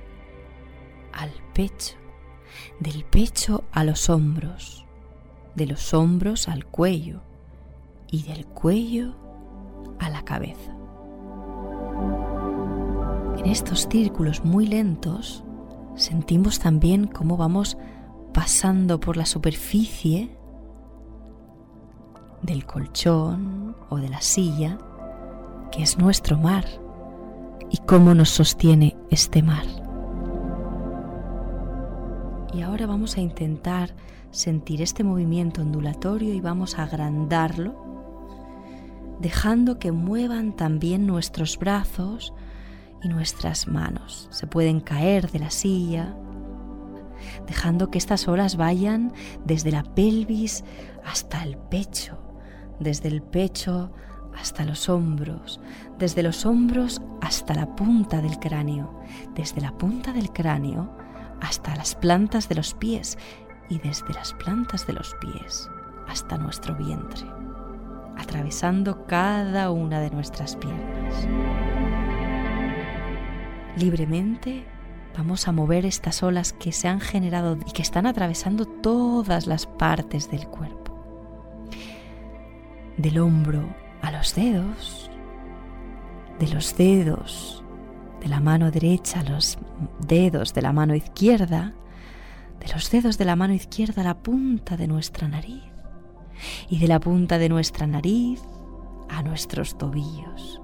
al 1.12 1.30
pecho, 1.54 1.96
del 2.80 3.04
pecho 3.04 3.64
a 3.72 3.84
los 3.84 4.10
hombros, 4.10 4.84
de 5.54 5.66
los 5.66 5.94
hombros 5.94 6.48
al 6.48 6.66
cuello 6.66 7.20
y 8.10 8.24
del 8.24 8.46
cuello 8.46 9.14
a 9.98 10.10
la 10.10 10.24
cabeza. 10.24 10.76
En 13.38 13.46
estos 13.46 13.88
círculos 13.88 14.44
muy 14.44 14.66
lentos 14.66 15.44
sentimos 15.94 16.58
también 16.58 17.06
cómo 17.06 17.36
vamos 17.36 17.76
pasando 18.34 18.98
por 18.98 19.16
la 19.16 19.26
superficie 19.26 20.36
del 22.42 22.66
colchón 22.66 23.76
o 23.88 23.98
de 23.98 24.08
la 24.08 24.20
silla, 24.20 24.78
que 25.72 25.82
es 25.82 25.98
nuestro 25.98 26.38
mar, 26.38 26.64
y 27.70 27.78
cómo 27.78 28.14
nos 28.14 28.28
sostiene 28.28 28.96
este 29.10 29.42
mar. 29.42 29.64
Y 32.52 32.60
ahora 32.60 32.86
vamos 32.86 33.16
a 33.16 33.20
intentar 33.20 33.94
sentir 34.30 34.82
este 34.82 35.02
movimiento 35.02 35.62
ondulatorio 35.62 36.34
y 36.34 36.40
vamos 36.40 36.78
a 36.78 36.84
agrandarlo, 36.84 37.74
dejando 39.20 39.78
que 39.78 39.90
muevan 39.90 40.54
también 40.54 41.06
nuestros 41.06 41.58
brazos, 41.58 42.34
y 43.02 43.08
nuestras 43.08 43.66
manos 43.66 44.28
se 44.30 44.46
pueden 44.46 44.80
caer 44.80 45.30
de 45.30 45.40
la 45.40 45.50
silla, 45.50 46.14
dejando 47.46 47.90
que 47.90 47.98
estas 47.98 48.28
olas 48.28 48.56
vayan 48.56 49.12
desde 49.44 49.72
la 49.72 49.82
pelvis 49.82 50.64
hasta 51.04 51.42
el 51.42 51.56
pecho, 51.56 52.18
desde 52.78 53.08
el 53.08 53.22
pecho 53.22 53.92
hasta 54.36 54.64
los 54.64 54.88
hombros, 54.88 55.60
desde 55.98 56.22
los 56.22 56.46
hombros 56.46 57.02
hasta 57.20 57.54
la 57.54 57.74
punta 57.76 58.20
del 58.20 58.38
cráneo, 58.38 59.00
desde 59.34 59.60
la 59.60 59.72
punta 59.72 60.12
del 60.12 60.32
cráneo 60.32 60.96
hasta 61.40 61.74
las 61.76 61.94
plantas 61.94 62.48
de 62.48 62.54
los 62.54 62.74
pies 62.74 63.18
y 63.68 63.78
desde 63.78 64.12
las 64.14 64.32
plantas 64.34 64.86
de 64.86 64.92
los 64.92 65.14
pies 65.20 65.68
hasta 66.08 66.38
nuestro 66.38 66.74
vientre, 66.76 67.26
atravesando 68.16 69.06
cada 69.06 69.70
una 69.70 70.00
de 70.00 70.10
nuestras 70.10 70.56
piernas 70.56 71.26
libremente 73.76 74.64
vamos 75.16 75.48
a 75.48 75.52
mover 75.52 75.86
estas 75.86 76.22
olas 76.22 76.52
que 76.52 76.72
se 76.72 76.88
han 76.88 77.00
generado 77.00 77.58
y 77.66 77.72
que 77.72 77.82
están 77.82 78.06
atravesando 78.06 78.64
todas 78.66 79.46
las 79.46 79.66
partes 79.66 80.30
del 80.30 80.46
cuerpo. 80.46 80.80
Del 82.96 83.18
hombro 83.18 83.74
a 84.02 84.10
los 84.10 84.34
dedos, 84.34 85.10
de 86.38 86.48
los 86.48 86.76
dedos 86.76 87.62
de 88.20 88.28
la 88.28 88.40
mano 88.40 88.70
derecha 88.70 89.20
a 89.20 89.24
los 89.24 89.58
dedos 90.06 90.54
de 90.54 90.62
la 90.62 90.72
mano 90.72 90.94
izquierda, 90.94 91.74
de 92.60 92.72
los 92.72 92.88
dedos 92.90 93.18
de 93.18 93.24
la 93.24 93.34
mano 93.34 93.52
izquierda 93.52 94.02
a 94.02 94.04
la 94.04 94.22
punta 94.22 94.76
de 94.76 94.86
nuestra 94.86 95.26
nariz 95.26 95.64
y 96.68 96.78
de 96.78 96.86
la 96.86 97.00
punta 97.00 97.38
de 97.38 97.48
nuestra 97.48 97.86
nariz 97.86 98.40
a 99.08 99.22
nuestros 99.22 99.76
tobillos. 99.76 100.60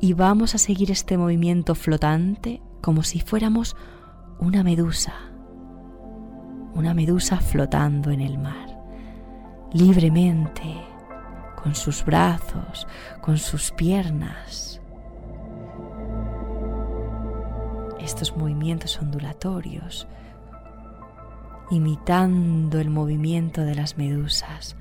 Y 0.00 0.12
vamos 0.12 0.54
a 0.54 0.58
seguir 0.58 0.90
este 0.90 1.16
movimiento 1.16 1.74
flotante 1.74 2.60
como 2.82 3.02
si 3.02 3.20
fuéramos 3.20 3.74
una 4.38 4.62
medusa, 4.62 5.14
una 6.74 6.92
medusa 6.92 7.38
flotando 7.38 8.10
en 8.10 8.20
el 8.20 8.36
mar, 8.36 8.78
libremente, 9.72 10.93
con 11.64 11.74
sus 11.74 12.04
brazos, 12.04 12.86
con 13.22 13.38
sus 13.38 13.70
piernas. 13.70 14.82
Estos 17.98 18.36
movimientos 18.36 18.98
ondulatorios, 19.00 20.06
imitando 21.70 22.78
el 22.78 22.90
movimiento 22.90 23.62
de 23.62 23.74
las 23.76 23.96
medusas, 23.96 24.76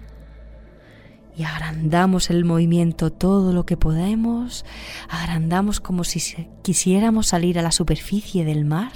y 1.37 1.45
agrandamos 1.45 2.29
el 2.29 2.43
movimiento 2.43 3.13
todo 3.13 3.53
lo 3.53 3.65
que 3.65 3.77
podemos, 3.77 4.65
agrandamos 5.09 5.79
como 5.79 6.03
si 6.03 6.49
quisiéramos 6.63 7.27
salir 7.27 7.57
a 7.57 7.61
la 7.61 7.71
superficie 7.71 8.43
del 8.43 8.65
mar, 8.65 8.91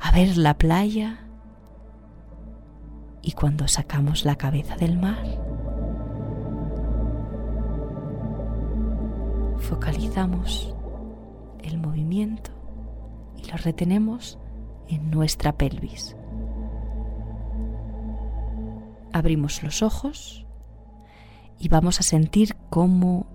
a 0.00 0.10
ver 0.10 0.36
la 0.36 0.58
playa 0.58 1.28
y 3.22 3.32
cuando 3.32 3.68
sacamos 3.68 4.24
la 4.24 4.34
cabeza 4.34 4.74
del 4.76 4.98
mar, 4.98 5.47
focalizamos 9.68 10.74
el 11.62 11.78
movimiento 11.78 12.50
y 13.36 13.50
lo 13.50 13.56
retenemos 13.58 14.38
en 14.88 15.10
nuestra 15.10 15.58
pelvis. 15.58 16.16
Abrimos 19.12 19.62
los 19.62 19.82
ojos 19.82 20.46
y 21.58 21.68
vamos 21.68 22.00
a 22.00 22.02
sentir 22.02 22.56
cómo 22.70 23.26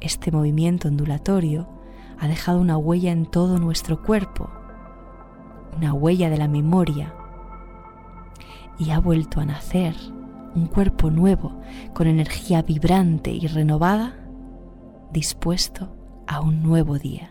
este 0.00 0.32
movimiento 0.32 0.88
ondulatorio 0.88 1.68
ha 2.18 2.26
dejado 2.26 2.60
una 2.60 2.76
huella 2.76 3.12
en 3.12 3.26
todo 3.26 3.60
nuestro 3.60 4.02
cuerpo, 4.02 4.50
una 5.76 5.94
huella 5.94 6.28
de 6.28 6.38
la 6.38 6.48
memoria, 6.48 7.14
y 8.78 8.90
ha 8.90 8.98
vuelto 8.98 9.40
a 9.40 9.44
nacer 9.44 9.94
un 10.56 10.66
cuerpo 10.66 11.10
nuevo, 11.10 11.60
con 11.94 12.08
energía 12.08 12.62
vibrante 12.62 13.30
y 13.30 13.46
renovada, 13.46 14.21
dispuesto 15.12 15.94
a 16.26 16.40
un 16.40 16.62
nuevo 16.62 16.98
día. 16.98 17.30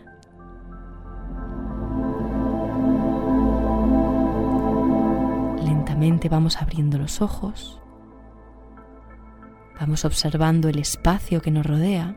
Lentamente 5.64 6.28
vamos 6.28 6.60
abriendo 6.60 6.98
los 6.98 7.20
ojos 7.20 7.82
Vamos 9.82 10.04
observando 10.04 10.68
el 10.68 10.78
espacio 10.78 11.42
que 11.42 11.50
nos 11.50 11.66
rodea. 11.66 12.14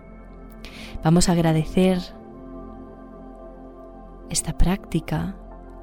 Vamos 1.03 1.29
a 1.29 1.31
agradecer 1.31 1.99
esta 4.29 4.55
práctica, 4.55 5.35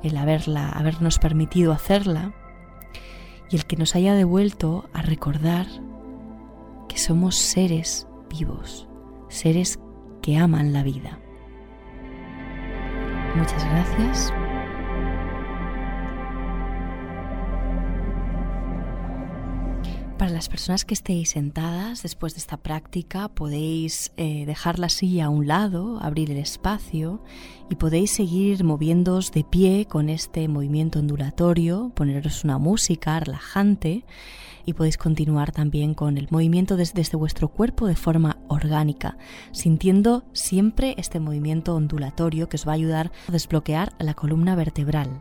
el 0.05 0.17
haberla, 0.17 0.69
habernos 0.69 1.19
permitido 1.19 1.73
hacerla 1.73 2.35
y 3.51 3.57
el 3.57 3.67
que 3.67 3.75
nos 3.77 3.97
haya 3.97 4.15
devuelto 4.15 4.89
a 4.93 5.03
recordar 5.03 5.67
que 6.89 6.99
somos 6.99 7.35
seres 7.35 8.07
vivos, 8.31 8.87
seres 9.33 9.79
que 10.21 10.37
aman 10.37 10.73
la 10.73 10.83
vida. 10.83 11.19
Muchas 13.35 13.65
gracias. 13.65 14.33
Para 20.23 20.35
las 20.35 20.49
personas 20.49 20.85
que 20.85 20.95
estéis 20.95 21.31
sentadas 21.31 22.05
después 22.05 22.35
de 22.35 22.39
esta 22.39 22.57
práctica 22.57 23.27
podéis 23.27 24.13
eh, 24.17 24.47
dejar 24.47 24.79
la 24.79 24.89
silla 24.89 25.25
a 25.25 25.29
un 25.31 25.49
lado, 25.49 25.99
abrir 26.01 26.31
el 26.31 26.37
espacio 26.37 27.25
y 27.69 27.75
podéis 27.75 28.13
seguir 28.13 28.63
moviéndoos 28.63 29.33
de 29.33 29.43
pie 29.43 29.89
con 29.91 30.09
este 30.09 30.47
movimiento 30.47 31.01
ondulatorio, 31.01 31.91
poneros 31.97 32.45
una 32.45 32.59
música 32.59 33.19
relajante 33.19 34.05
y 34.65 34.75
podéis 34.75 34.97
continuar 34.97 35.51
también 35.51 35.93
con 35.93 36.17
el 36.17 36.29
movimiento 36.31 36.77
desde, 36.77 36.95
desde 36.95 37.17
vuestro 37.17 37.49
cuerpo 37.49 37.89
de 37.89 37.97
forma 37.97 38.39
orgánica, 38.47 39.19
sintiendo 39.51 40.23
siempre 40.35 40.95
este 40.99 41.19
movimiento 41.19 41.75
ondulatorio 41.75 42.49
que 42.49 42.59
os 42.59 42.69
va 42.69 42.71
a 42.71 42.77
ayudar 42.77 43.11
a 43.27 43.33
desbloquear 43.33 43.93
la 43.99 44.15
columna 44.15 44.55
vertebral 44.55 45.21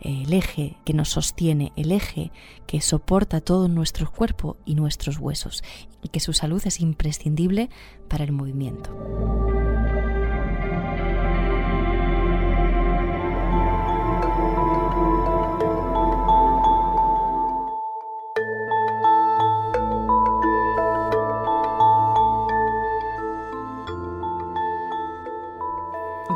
el 0.00 0.32
eje 0.32 0.76
que 0.84 0.94
nos 0.94 1.10
sostiene, 1.10 1.72
el 1.76 1.92
eje 1.92 2.32
que 2.66 2.80
soporta 2.80 3.40
todo 3.40 3.68
nuestro 3.68 4.10
cuerpo 4.10 4.56
y 4.64 4.74
nuestros 4.74 5.18
huesos, 5.18 5.62
y 6.02 6.08
que 6.08 6.20
su 6.20 6.32
salud 6.32 6.62
es 6.64 6.80
imprescindible 6.80 7.70
para 8.08 8.24
el 8.24 8.32
movimiento. 8.32 8.90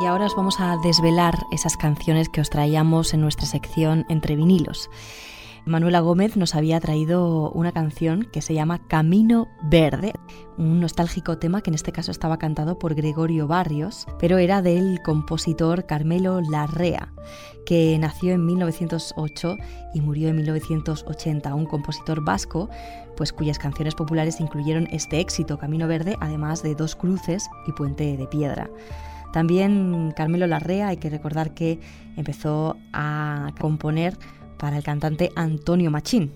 Y 0.01 0.05
ahora 0.05 0.25
os 0.25 0.35
vamos 0.35 0.59
a 0.59 0.75
desvelar 0.77 1.45
esas 1.51 1.77
canciones 1.77 2.27
que 2.27 2.41
os 2.41 2.49
traíamos 2.49 3.13
en 3.13 3.21
nuestra 3.21 3.45
sección 3.45 4.05
Entre 4.09 4.35
vinilos. 4.35 4.89
Manuela 5.65 6.01
Gómez 6.01 6.37
nos 6.37 6.53
había 6.53 6.79
traído 6.79 7.49
una 7.51 7.71
canción 7.71 8.27
que 8.31 8.43
se 8.43 8.53
llama 8.53 8.85
Camino 8.87 9.47
Verde, 9.63 10.13
un 10.57 10.79
nostálgico 10.79 11.39
tema 11.39 11.61
que 11.61 11.71
en 11.71 11.75
este 11.75 11.91
caso 11.91 12.11
estaba 12.11 12.37
cantado 12.37 12.77
por 12.77 12.93
Gregorio 12.93 13.47
Barrios, 13.47 14.05
pero 14.19 14.37
era 14.37 14.61
del 14.61 15.01
compositor 15.01 15.87
Carmelo 15.87 16.39
Larrea, 16.41 17.13
que 17.65 17.97
nació 17.97 18.33
en 18.33 18.45
1908 18.45 19.55
y 19.95 20.01
murió 20.01 20.29
en 20.29 20.35
1980, 20.35 21.55
un 21.55 21.65
compositor 21.65 22.23
vasco, 22.23 22.69
pues 23.17 23.33
cuyas 23.33 23.57
canciones 23.57 23.95
populares 23.95 24.39
incluyeron 24.39 24.87
este 24.91 25.19
éxito 25.19 25.57
Camino 25.57 25.87
Verde, 25.87 26.15
además 26.19 26.61
de 26.61 26.75
Dos 26.75 26.95
Cruces 26.95 27.49
y 27.65 27.71
Puente 27.71 28.17
de 28.17 28.27
Piedra. 28.27 28.69
También 29.35 30.13
Carmelo 30.15 30.47
Larrea, 30.47 30.87
hay 30.87 30.95
que 30.95 31.09
recordar 31.09 31.53
que 31.53 31.81
empezó 32.15 32.77
a 32.93 33.51
componer 33.59 34.17
para 34.57 34.77
el 34.77 34.83
cantante 34.83 35.29
Antonio 35.35 35.91
Machín, 35.91 36.31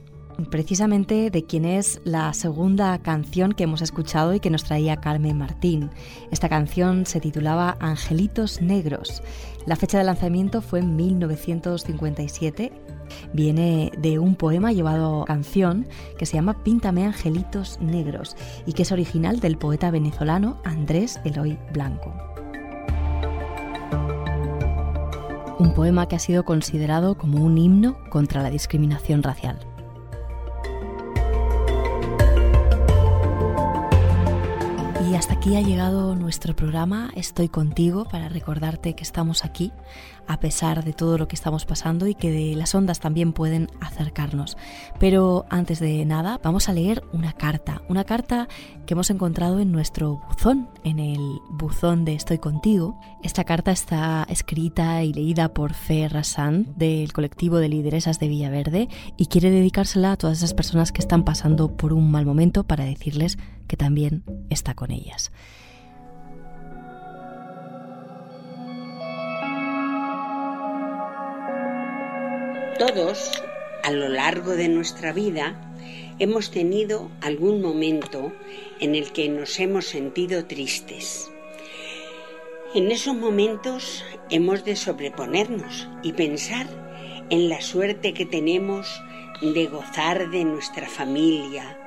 precisamente 0.52 1.32
de 1.32 1.46
quien 1.46 1.64
es 1.64 2.02
la 2.04 2.34
segunda 2.34 2.98
canción 2.98 3.54
que 3.54 3.64
hemos 3.64 3.82
escuchado 3.82 4.34
y 4.34 4.42
que 4.42 4.50
nos 4.50 4.66
traía 4.66 4.98
Carmen 4.98 5.38
Martín. 5.38 5.92
Esta 6.30 6.50
canción 6.50 7.06
se 7.06 7.22
titulaba 7.22 7.78
Angelitos 7.80 8.62
Negros. 8.62 9.24
La 9.66 9.78
fecha 9.78 9.98
de 9.98 10.04
lanzamiento 10.04 10.62
fue 10.62 10.80
en 10.80 10.98
1957. 10.98 12.74
Viene 13.32 13.94
de 13.98 14.20
un 14.20 14.36
poema 14.36 14.74
llevado 14.74 15.22
a 15.22 15.26
canción 15.26 15.88
que 16.18 16.26
se 16.26 16.34
llama 16.34 16.66
Píntame 16.66 17.06
Angelitos 17.06 17.80
Negros 17.80 18.36
y 18.66 18.74
que 18.74 18.82
es 18.82 18.92
original 18.92 19.40
del 19.40 19.58
poeta 19.58 19.90
venezolano 19.90 20.60
Andrés 20.66 21.22
Eloy 21.24 21.58
Blanco. 21.72 22.29
Un 25.60 25.74
poema 25.74 26.08
que 26.08 26.16
ha 26.16 26.20
sido 26.20 26.46
considerado 26.46 27.16
como 27.18 27.44
un 27.44 27.58
himno 27.58 27.98
contra 28.10 28.42
la 28.42 28.50
discriminación 28.50 29.22
racial. 29.22 29.60
Y 35.10 35.16
hasta 35.16 35.34
aquí 35.34 35.58
ha 35.58 35.62
llegado 35.62 36.16
nuestro 36.16 36.56
programa. 36.56 37.12
Estoy 37.16 37.50
contigo 37.50 38.06
para 38.06 38.30
recordarte 38.30 38.96
que 38.96 39.04
estamos 39.04 39.44
aquí 39.44 39.74
a 40.30 40.40
pesar 40.40 40.86
de 40.86 40.94
todo 40.94 41.18
lo 41.18 41.28
que 41.28 41.36
estamos 41.36 41.66
pasando 41.66 42.06
y 42.06 42.14
que 42.14 42.32
de 42.32 42.56
las 42.56 42.76
ondas 42.76 43.00
también 43.00 43.34
pueden 43.34 43.68
acercarnos. 43.82 44.58
Pero 45.00 45.48
antes 45.50 45.80
de 45.80 46.06
nada, 46.06 46.40
vamos 46.44 46.70
a 46.70 46.74
leer 46.74 47.04
una 47.12 47.34
carta, 47.34 47.82
una 47.90 48.04
carta 48.04 48.48
que 48.86 48.94
hemos 48.94 49.10
encontrado 49.10 49.60
en 49.60 49.72
nuestro 49.72 50.22
buzón, 50.28 50.70
en 50.84 51.00
el 51.00 51.20
buzón 51.50 52.06
de 52.06 52.14
Estoy 52.14 52.38
contigo. 52.38 53.00
Esta 53.24 53.44
carta 53.44 53.72
está 53.72 54.28
escrita 54.30 55.04
y 55.04 55.14
leída 55.14 55.52
por 55.52 55.74
Fe 55.74 56.08
Rassan 56.08 56.76
del 56.78 57.12
colectivo 57.12 57.58
de 57.58 57.70
lideresas 57.70 58.20
de 58.20 58.28
Villaverde 58.28 58.88
y 59.18 59.26
quiere 59.26 59.50
dedicársela 59.50 60.12
a 60.12 60.18
todas 60.18 60.38
esas 60.38 60.54
personas 60.54 60.92
que 60.92 61.02
están 61.02 61.24
pasando 61.24 61.76
por 61.76 61.92
un 61.92 62.12
mal 62.12 62.28
momento 62.28 62.64
para 62.66 62.86
decirles 62.86 63.40
que 63.68 63.78
también 63.78 64.24
está 64.52 64.76
con 64.76 64.92
ellas. 64.92 65.32
Todos, 72.80 73.44
a 73.84 73.92
lo 73.92 74.08
largo 74.08 74.54
de 74.54 74.70
nuestra 74.70 75.12
vida, 75.12 75.60
hemos 76.18 76.50
tenido 76.50 77.12
algún 77.20 77.62
momento 77.62 78.32
en 78.80 78.96
el 78.96 79.12
que 79.12 79.28
nos 79.28 79.60
hemos 79.60 79.86
sentido 79.86 80.46
tristes. 80.46 81.30
En 82.74 82.90
esos 82.90 83.18
momentos 83.18 84.06
hemos 84.30 84.64
de 84.64 84.78
sobreponernos 84.78 85.90
y 86.04 86.14
pensar 86.14 86.68
en 87.30 87.50
la 87.50 87.60
suerte 87.60 88.14
que 88.14 88.26
tenemos 88.26 88.88
de 89.42 89.66
gozar 89.66 90.30
de 90.30 90.46
nuestra 90.46 90.88
familia, 90.88 91.78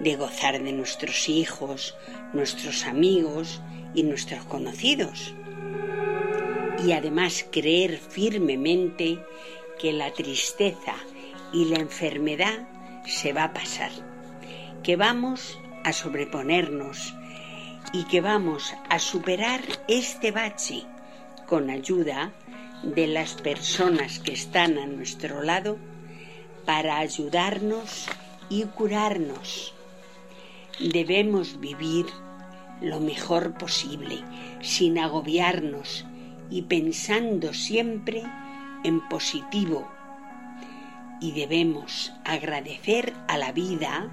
de 0.00 0.16
gozar 0.16 0.60
de 0.60 0.72
nuestros 0.72 1.28
hijos, 1.28 1.94
nuestros 2.32 2.84
amigos 2.84 3.60
y 3.94 4.02
nuestros 4.02 4.44
conocidos. 4.46 5.34
Y 6.84 6.90
además 6.90 7.46
creer 7.52 7.96
firmemente 7.98 9.20
que 9.78 9.92
la 9.92 10.12
tristeza 10.12 10.94
y 11.52 11.66
la 11.66 11.78
enfermedad 11.78 12.68
se 13.06 13.32
va 13.32 13.44
a 13.44 13.52
pasar, 13.52 13.90
que 14.82 14.96
vamos 14.96 15.58
a 15.84 15.92
sobreponernos 15.92 17.14
y 17.92 18.04
que 18.04 18.20
vamos 18.20 18.74
a 18.88 18.98
superar 18.98 19.60
este 19.88 20.30
bache 20.30 20.84
con 21.46 21.70
ayuda 21.70 22.32
de 22.82 23.06
las 23.06 23.34
personas 23.34 24.18
que 24.18 24.32
están 24.32 24.78
a 24.78 24.86
nuestro 24.86 25.42
lado 25.42 25.78
para 26.64 26.98
ayudarnos 26.98 28.06
y 28.48 28.64
curarnos. 28.64 29.74
Debemos 30.80 31.60
vivir 31.60 32.06
lo 32.80 32.98
mejor 32.98 33.54
posible, 33.54 34.18
sin 34.60 34.98
agobiarnos 34.98 36.04
y 36.50 36.62
pensando 36.62 37.54
siempre 37.54 38.22
en 38.84 39.06
positivo 39.08 39.88
y 41.20 41.32
debemos 41.32 42.12
agradecer 42.24 43.12
a 43.28 43.38
la 43.38 43.52
vida, 43.52 44.10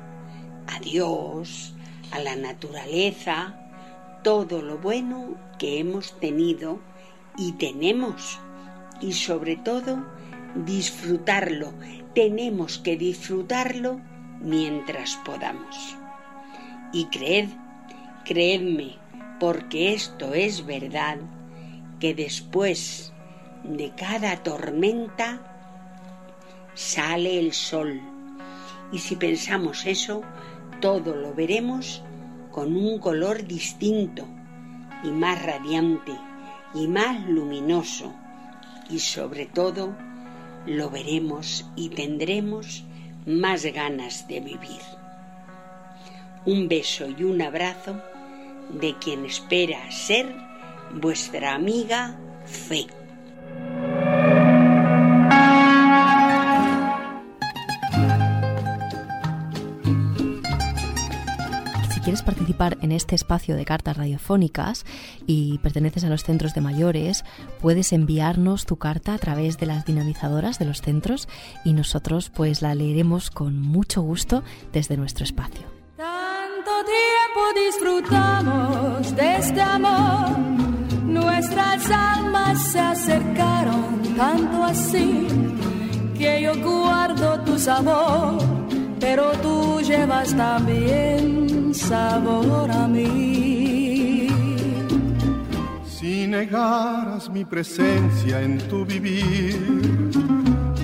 a 0.67 0.79
Dios, 0.79 1.73
a 2.11 2.19
la 2.19 2.35
naturaleza, 2.35 3.55
todo 4.23 4.61
lo 4.61 4.77
bueno 4.77 5.35
que 5.57 5.79
hemos 5.79 6.19
tenido 6.19 6.79
y 7.35 7.53
tenemos 7.53 8.39
y 9.01 9.13
sobre 9.13 9.55
todo 9.55 10.05
disfrutarlo. 10.53 11.73
Tenemos 12.13 12.77
que 12.77 12.95
disfrutarlo 12.95 13.99
mientras 14.41 15.15
podamos. 15.25 15.97
Y 16.91 17.05
creed, 17.05 17.49
creedme, 18.25 18.97
porque 19.39 19.93
esto 19.93 20.33
es 20.33 20.65
verdad, 20.65 21.17
que 21.99 22.13
después 22.13 23.13
de 23.63 23.91
cada 23.91 24.37
tormenta 24.37 25.39
sale 26.73 27.39
el 27.39 27.53
sol. 27.53 28.01
Y 28.91 28.99
si 28.99 29.15
pensamos 29.15 29.85
eso, 29.85 30.23
todo 30.81 31.15
lo 31.15 31.33
veremos 31.33 32.01
con 32.51 32.75
un 32.75 32.99
color 32.99 33.45
distinto 33.45 34.25
y 35.03 35.11
más 35.11 35.43
radiante 35.43 36.13
y 36.73 36.87
más 36.87 37.27
luminoso. 37.27 38.13
Y 38.89 38.99
sobre 38.99 39.45
todo, 39.45 39.95
lo 40.65 40.89
veremos 40.89 41.65
y 41.75 41.89
tendremos 41.89 42.83
más 43.25 43.63
ganas 43.65 44.27
de 44.27 44.39
vivir. 44.39 44.81
Un 46.45 46.67
beso 46.67 47.07
y 47.07 47.23
un 47.23 47.41
abrazo 47.41 48.01
de 48.69 48.95
quien 48.97 49.25
espera 49.25 49.91
ser 49.91 50.33
vuestra 50.91 51.53
amiga 51.53 52.17
Fe. 52.45 52.87
Quieres 62.19 62.35
participar 62.35 62.77
en 62.81 62.91
este 62.91 63.15
espacio 63.15 63.55
de 63.55 63.65
cartas 63.65 63.95
radiofónicas 63.95 64.85
y 65.25 65.57
perteneces 65.59 66.03
a 66.03 66.09
los 66.09 66.23
centros 66.23 66.53
de 66.53 66.61
mayores, 66.61 67.23
puedes 67.61 67.93
enviarnos 67.93 68.65
tu 68.65 68.77
carta 68.77 69.13
a 69.13 69.17
través 69.17 69.57
de 69.57 69.65
las 69.65 69.85
dinamizadoras 69.85 70.59
de 70.59 70.65
los 70.65 70.81
centros 70.81 71.27
y 71.63 71.73
nosotros 71.73 72.29
pues 72.29 72.61
la 72.61 72.75
leeremos 72.75 73.29
con 73.29 73.61
mucho 73.61 74.01
gusto 74.01 74.43
desde 74.73 74.97
nuestro 74.97 75.23
espacio. 75.23 75.61
Tanto 75.97 76.71
tiempo 76.85 77.41
disfrutamos 77.67 79.15
de 79.15 79.35
este 79.37 79.61
amor, 79.61 80.39
nuestras 81.03 81.89
almas 81.91 82.71
se 82.71 82.79
acercaron 82.79 84.01
tanto 84.17 84.63
así 84.63 85.27
que 86.17 86.41
yo 86.41 86.53
guardo 86.61 87.39
tu 87.41 87.57
sabor, 87.57 88.41
pero 88.99 89.31
tú 89.41 89.79
llevas 89.81 90.35
también 90.35 91.58
sabor 91.73 92.71
a 92.71 92.87
mí. 92.87 94.27
Si 95.85 96.27
negaras 96.27 97.29
mi 97.29 97.45
presencia 97.45 98.41
en 98.41 98.57
tu 98.69 98.85
vivir, 98.85 100.11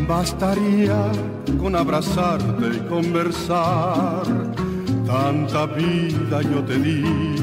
bastaría 0.07 1.11
con 1.59 1.75
abrazarte 1.75 2.67
y 2.77 2.79
conversar. 2.87 4.23
Tanta 5.05 5.65
vida 5.67 6.41
yo 6.41 6.63
te 6.63 6.77
di 6.77 7.35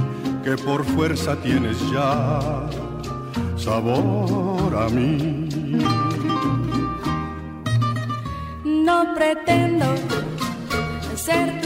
que 0.45 0.57
por 0.57 0.85
fuerza 0.85 1.37
tienes 1.37 1.79
ya 1.91 2.69
sabor 3.57 4.77
a 4.77 4.89
mí. 4.89 5.49
No 8.65 9.15
pretendo 9.15 9.87
ser 11.15 11.62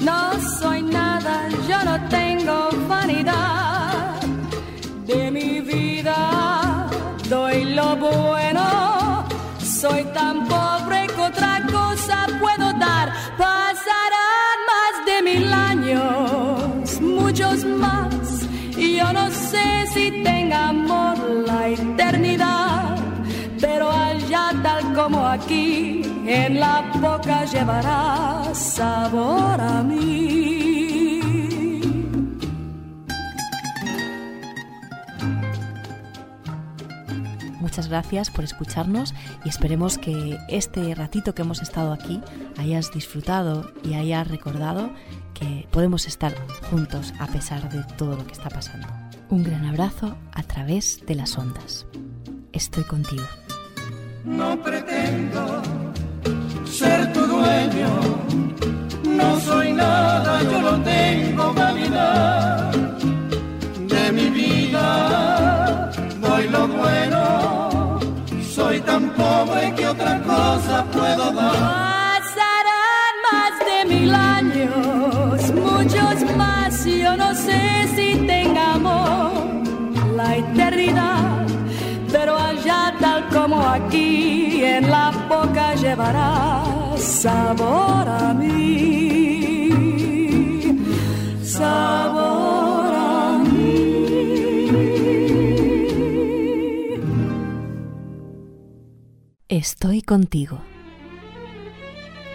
no 0.00 0.40
soy 0.58 0.82
nada, 0.82 1.48
yo 1.68 1.78
no 1.84 1.96
tengo 2.08 2.68
vanidad. 2.88 4.20
De 5.06 5.30
mi 5.30 5.60
vida, 5.60 6.88
doy 7.28 7.64
lo 7.64 7.96
bueno, 7.96 9.24
soy 9.58 10.04
tan 10.14 10.46
pobre 10.46 11.06
que 11.14 11.20
otra 11.20 11.62
cosa 11.70 12.26
puedo 12.38 12.72
dar, 12.74 13.12
pasarán 13.36 14.58
más 14.72 14.94
de 15.08 15.22
mil 15.22 15.52
años, 15.52 17.00
muchos 17.00 17.64
más, 17.64 18.46
y 18.76 18.96
yo 18.98 19.12
no 19.12 19.30
sé 19.30 19.86
si 19.92 20.22
tenga 20.22 20.68
amor 20.68 21.18
la 21.46 21.68
eternidad. 21.68 22.96
Pero 23.60 23.90
allá 23.90 24.52
tal 24.62 24.94
como 24.94 25.26
aquí, 25.26 25.69
en 26.30 26.60
la 26.60 26.82
boca 27.00 27.44
llevará 27.44 28.54
sabor 28.54 29.60
a 29.60 29.82
mí. 29.82 31.20
Muchas 37.58 37.88
gracias 37.88 38.30
por 38.30 38.44
escucharnos 38.44 39.12
y 39.44 39.48
esperemos 39.48 39.98
que 39.98 40.38
este 40.48 40.94
ratito 40.94 41.34
que 41.34 41.42
hemos 41.42 41.62
estado 41.62 41.92
aquí 41.92 42.20
hayas 42.58 42.92
disfrutado 42.92 43.72
y 43.82 43.94
hayas 43.94 44.28
recordado 44.28 44.90
que 45.34 45.66
podemos 45.70 46.06
estar 46.06 46.34
juntos 46.70 47.12
a 47.18 47.26
pesar 47.26 47.68
de 47.70 47.82
todo 47.96 48.16
lo 48.16 48.26
que 48.26 48.32
está 48.32 48.50
pasando. 48.50 48.86
Un 49.30 49.42
gran 49.42 49.64
abrazo 49.64 50.16
a 50.32 50.42
través 50.42 51.04
de 51.06 51.14
las 51.16 51.36
ondas. 51.36 51.86
Estoy 52.52 52.84
contigo. 52.84 53.24
No 54.24 54.60
pretendo 54.62 55.89
ser 56.70 57.12
tu 57.12 57.26
dueño, 57.26 57.88
no 59.04 59.40
soy 59.40 59.72
nada, 59.72 60.42
yo 60.42 60.62
no 60.62 60.82
tengo 60.82 61.52
vanidad. 61.52 62.72
De 63.92 64.12
mi 64.12 64.30
vida, 64.30 65.90
doy 66.20 66.48
lo 66.48 66.68
bueno, 66.68 68.00
soy 68.54 68.80
tan 68.80 69.10
pobre 69.10 69.74
que 69.76 69.86
otra 69.88 70.22
cosa 70.22 70.84
puedo 70.92 71.32
dar. 71.32 71.52
Pasarán 72.22 73.14
más 73.30 73.52
de 73.68 73.78
mil 73.94 74.14
años, 74.14 75.52
muchos 75.52 76.36
más, 76.36 76.84
yo 76.84 77.16
no 77.16 77.34
sé 77.34 77.88
si 77.96 78.14
tengamos 78.26 79.32
la 80.16 80.36
eternidad 80.36 81.40
pero 82.12 82.36
allá 82.36 82.94
tal 83.00 83.28
como 83.28 83.66
aquí 83.66 84.64
en 84.64 84.90
la 84.90 85.12
a 88.08 88.34
mí, 88.34 89.68
sabor 91.42 92.94
a 92.94 93.38
mí. 93.44 94.70
Estoy 99.48 100.02
contigo. 100.02 100.60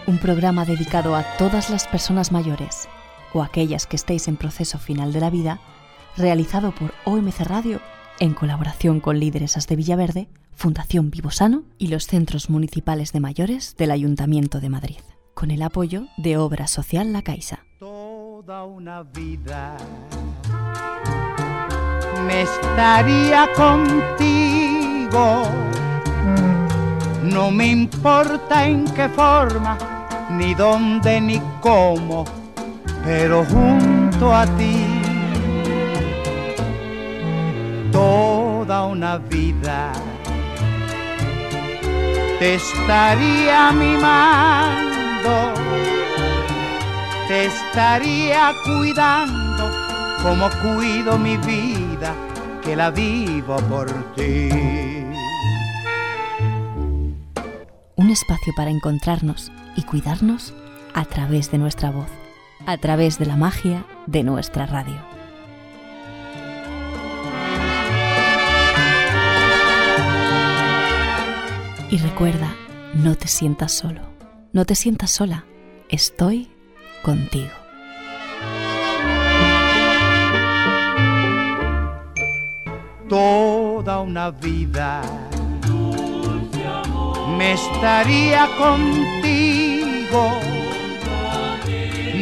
Un 0.07 0.17
programa 0.19 0.65
dedicado 0.65 1.15
a 1.15 1.23
todas 1.37 1.69
las 1.69 1.87
personas 1.87 2.31
mayores 2.31 2.89
o 3.33 3.41
aquellas 3.41 3.87
que 3.87 3.95
estéis 3.95 4.27
en 4.27 4.37
proceso 4.37 4.77
final 4.79 5.13
de 5.13 5.19
la 5.19 5.29
vida, 5.29 5.59
realizado 6.15 6.71
por 6.71 6.93
OMC 7.05 7.41
Radio 7.41 7.81
en 8.19 8.33
colaboración 8.33 8.99
con 8.99 9.19
Líderes 9.19 9.67
de 9.67 9.75
Villaverde, 9.75 10.27
Fundación 10.53 11.11
Vivosano 11.11 11.63
y 11.77 11.87
los 11.87 12.07
Centros 12.07 12.49
Municipales 12.49 13.11
de 13.11 13.19
Mayores 13.19 13.75
del 13.77 13.91
Ayuntamiento 13.91 14.59
de 14.59 14.69
Madrid, 14.69 14.99
con 15.33 15.51
el 15.51 15.61
apoyo 15.61 16.07
de 16.17 16.37
Obra 16.37 16.67
Social 16.67 17.11
La 17.13 17.21
Caixa. 17.21 17.65
Toda 17.79 18.63
una 18.65 19.03
vida 19.03 19.77
me 22.25 22.43
estaría 22.43 23.47
contigo. 23.55 25.43
No 27.23 27.51
me 27.51 27.67
importa 27.67 28.67
en 28.67 28.85
qué 28.85 29.09
forma, 29.09 29.77
ni 30.31 30.53
dónde, 30.53 31.19
ni 31.19 31.41
cómo, 31.61 32.23
pero 33.03 33.43
junto 33.45 34.33
a 34.33 34.45
ti 34.57 34.94
una 38.95 39.17
vida. 39.17 39.91
Te 42.39 42.55
estaría 42.55 43.71
mimando, 43.71 45.53
te 47.27 47.45
estaría 47.45 48.53
cuidando 48.63 49.69
como 50.23 50.49
cuido 50.61 51.17
mi 51.17 51.35
vida, 51.37 52.13
que 52.63 52.75
la 52.75 52.89
vivo 52.89 53.57
por 53.69 53.87
ti. 54.15 54.49
Un 57.97 58.09
espacio 58.09 58.53
para 58.55 58.71
encontrarnos 58.71 59.51
y 59.75 59.83
cuidarnos 59.83 60.53
a 60.93 61.03
través 61.03 61.51
de 61.51 61.57
nuestra 61.57 61.91
voz, 61.91 62.09
a 62.65 62.77
través 62.77 63.19
de 63.19 63.25
la 63.25 63.35
magia 63.35 63.85
de 64.07 64.23
nuestra 64.23 64.65
radio. 64.65 65.14
Y 71.89 71.97
recuerda, 71.97 72.55
no 72.95 73.15
te 73.15 73.27
sientas 73.27 73.71
solo, 73.71 74.01
no 74.53 74.65
te 74.65 74.73
sientas 74.73 75.11
sola, 75.11 75.45
estoy 75.87 76.49
contigo. 77.03 77.51
Toda 83.07 83.99
una 83.99 84.31
vida 84.31 85.03
me 87.37 87.53
estaría 87.53 88.47
contigo. 88.57 90.39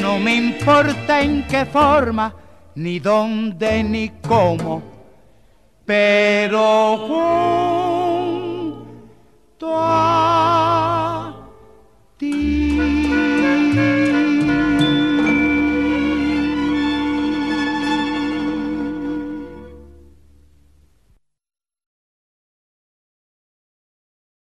No 0.02 0.20
me 0.20 0.36
importa 0.36 1.22
en 1.22 1.48
qué 1.48 1.66
forma, 1.66 2.36
ni 2.76 3.00
dónde, 3.00 3.82
ni 3.82 4.10
cómo, 4.28 4.84
pero 5.86 7.93
多。 9.64 10.13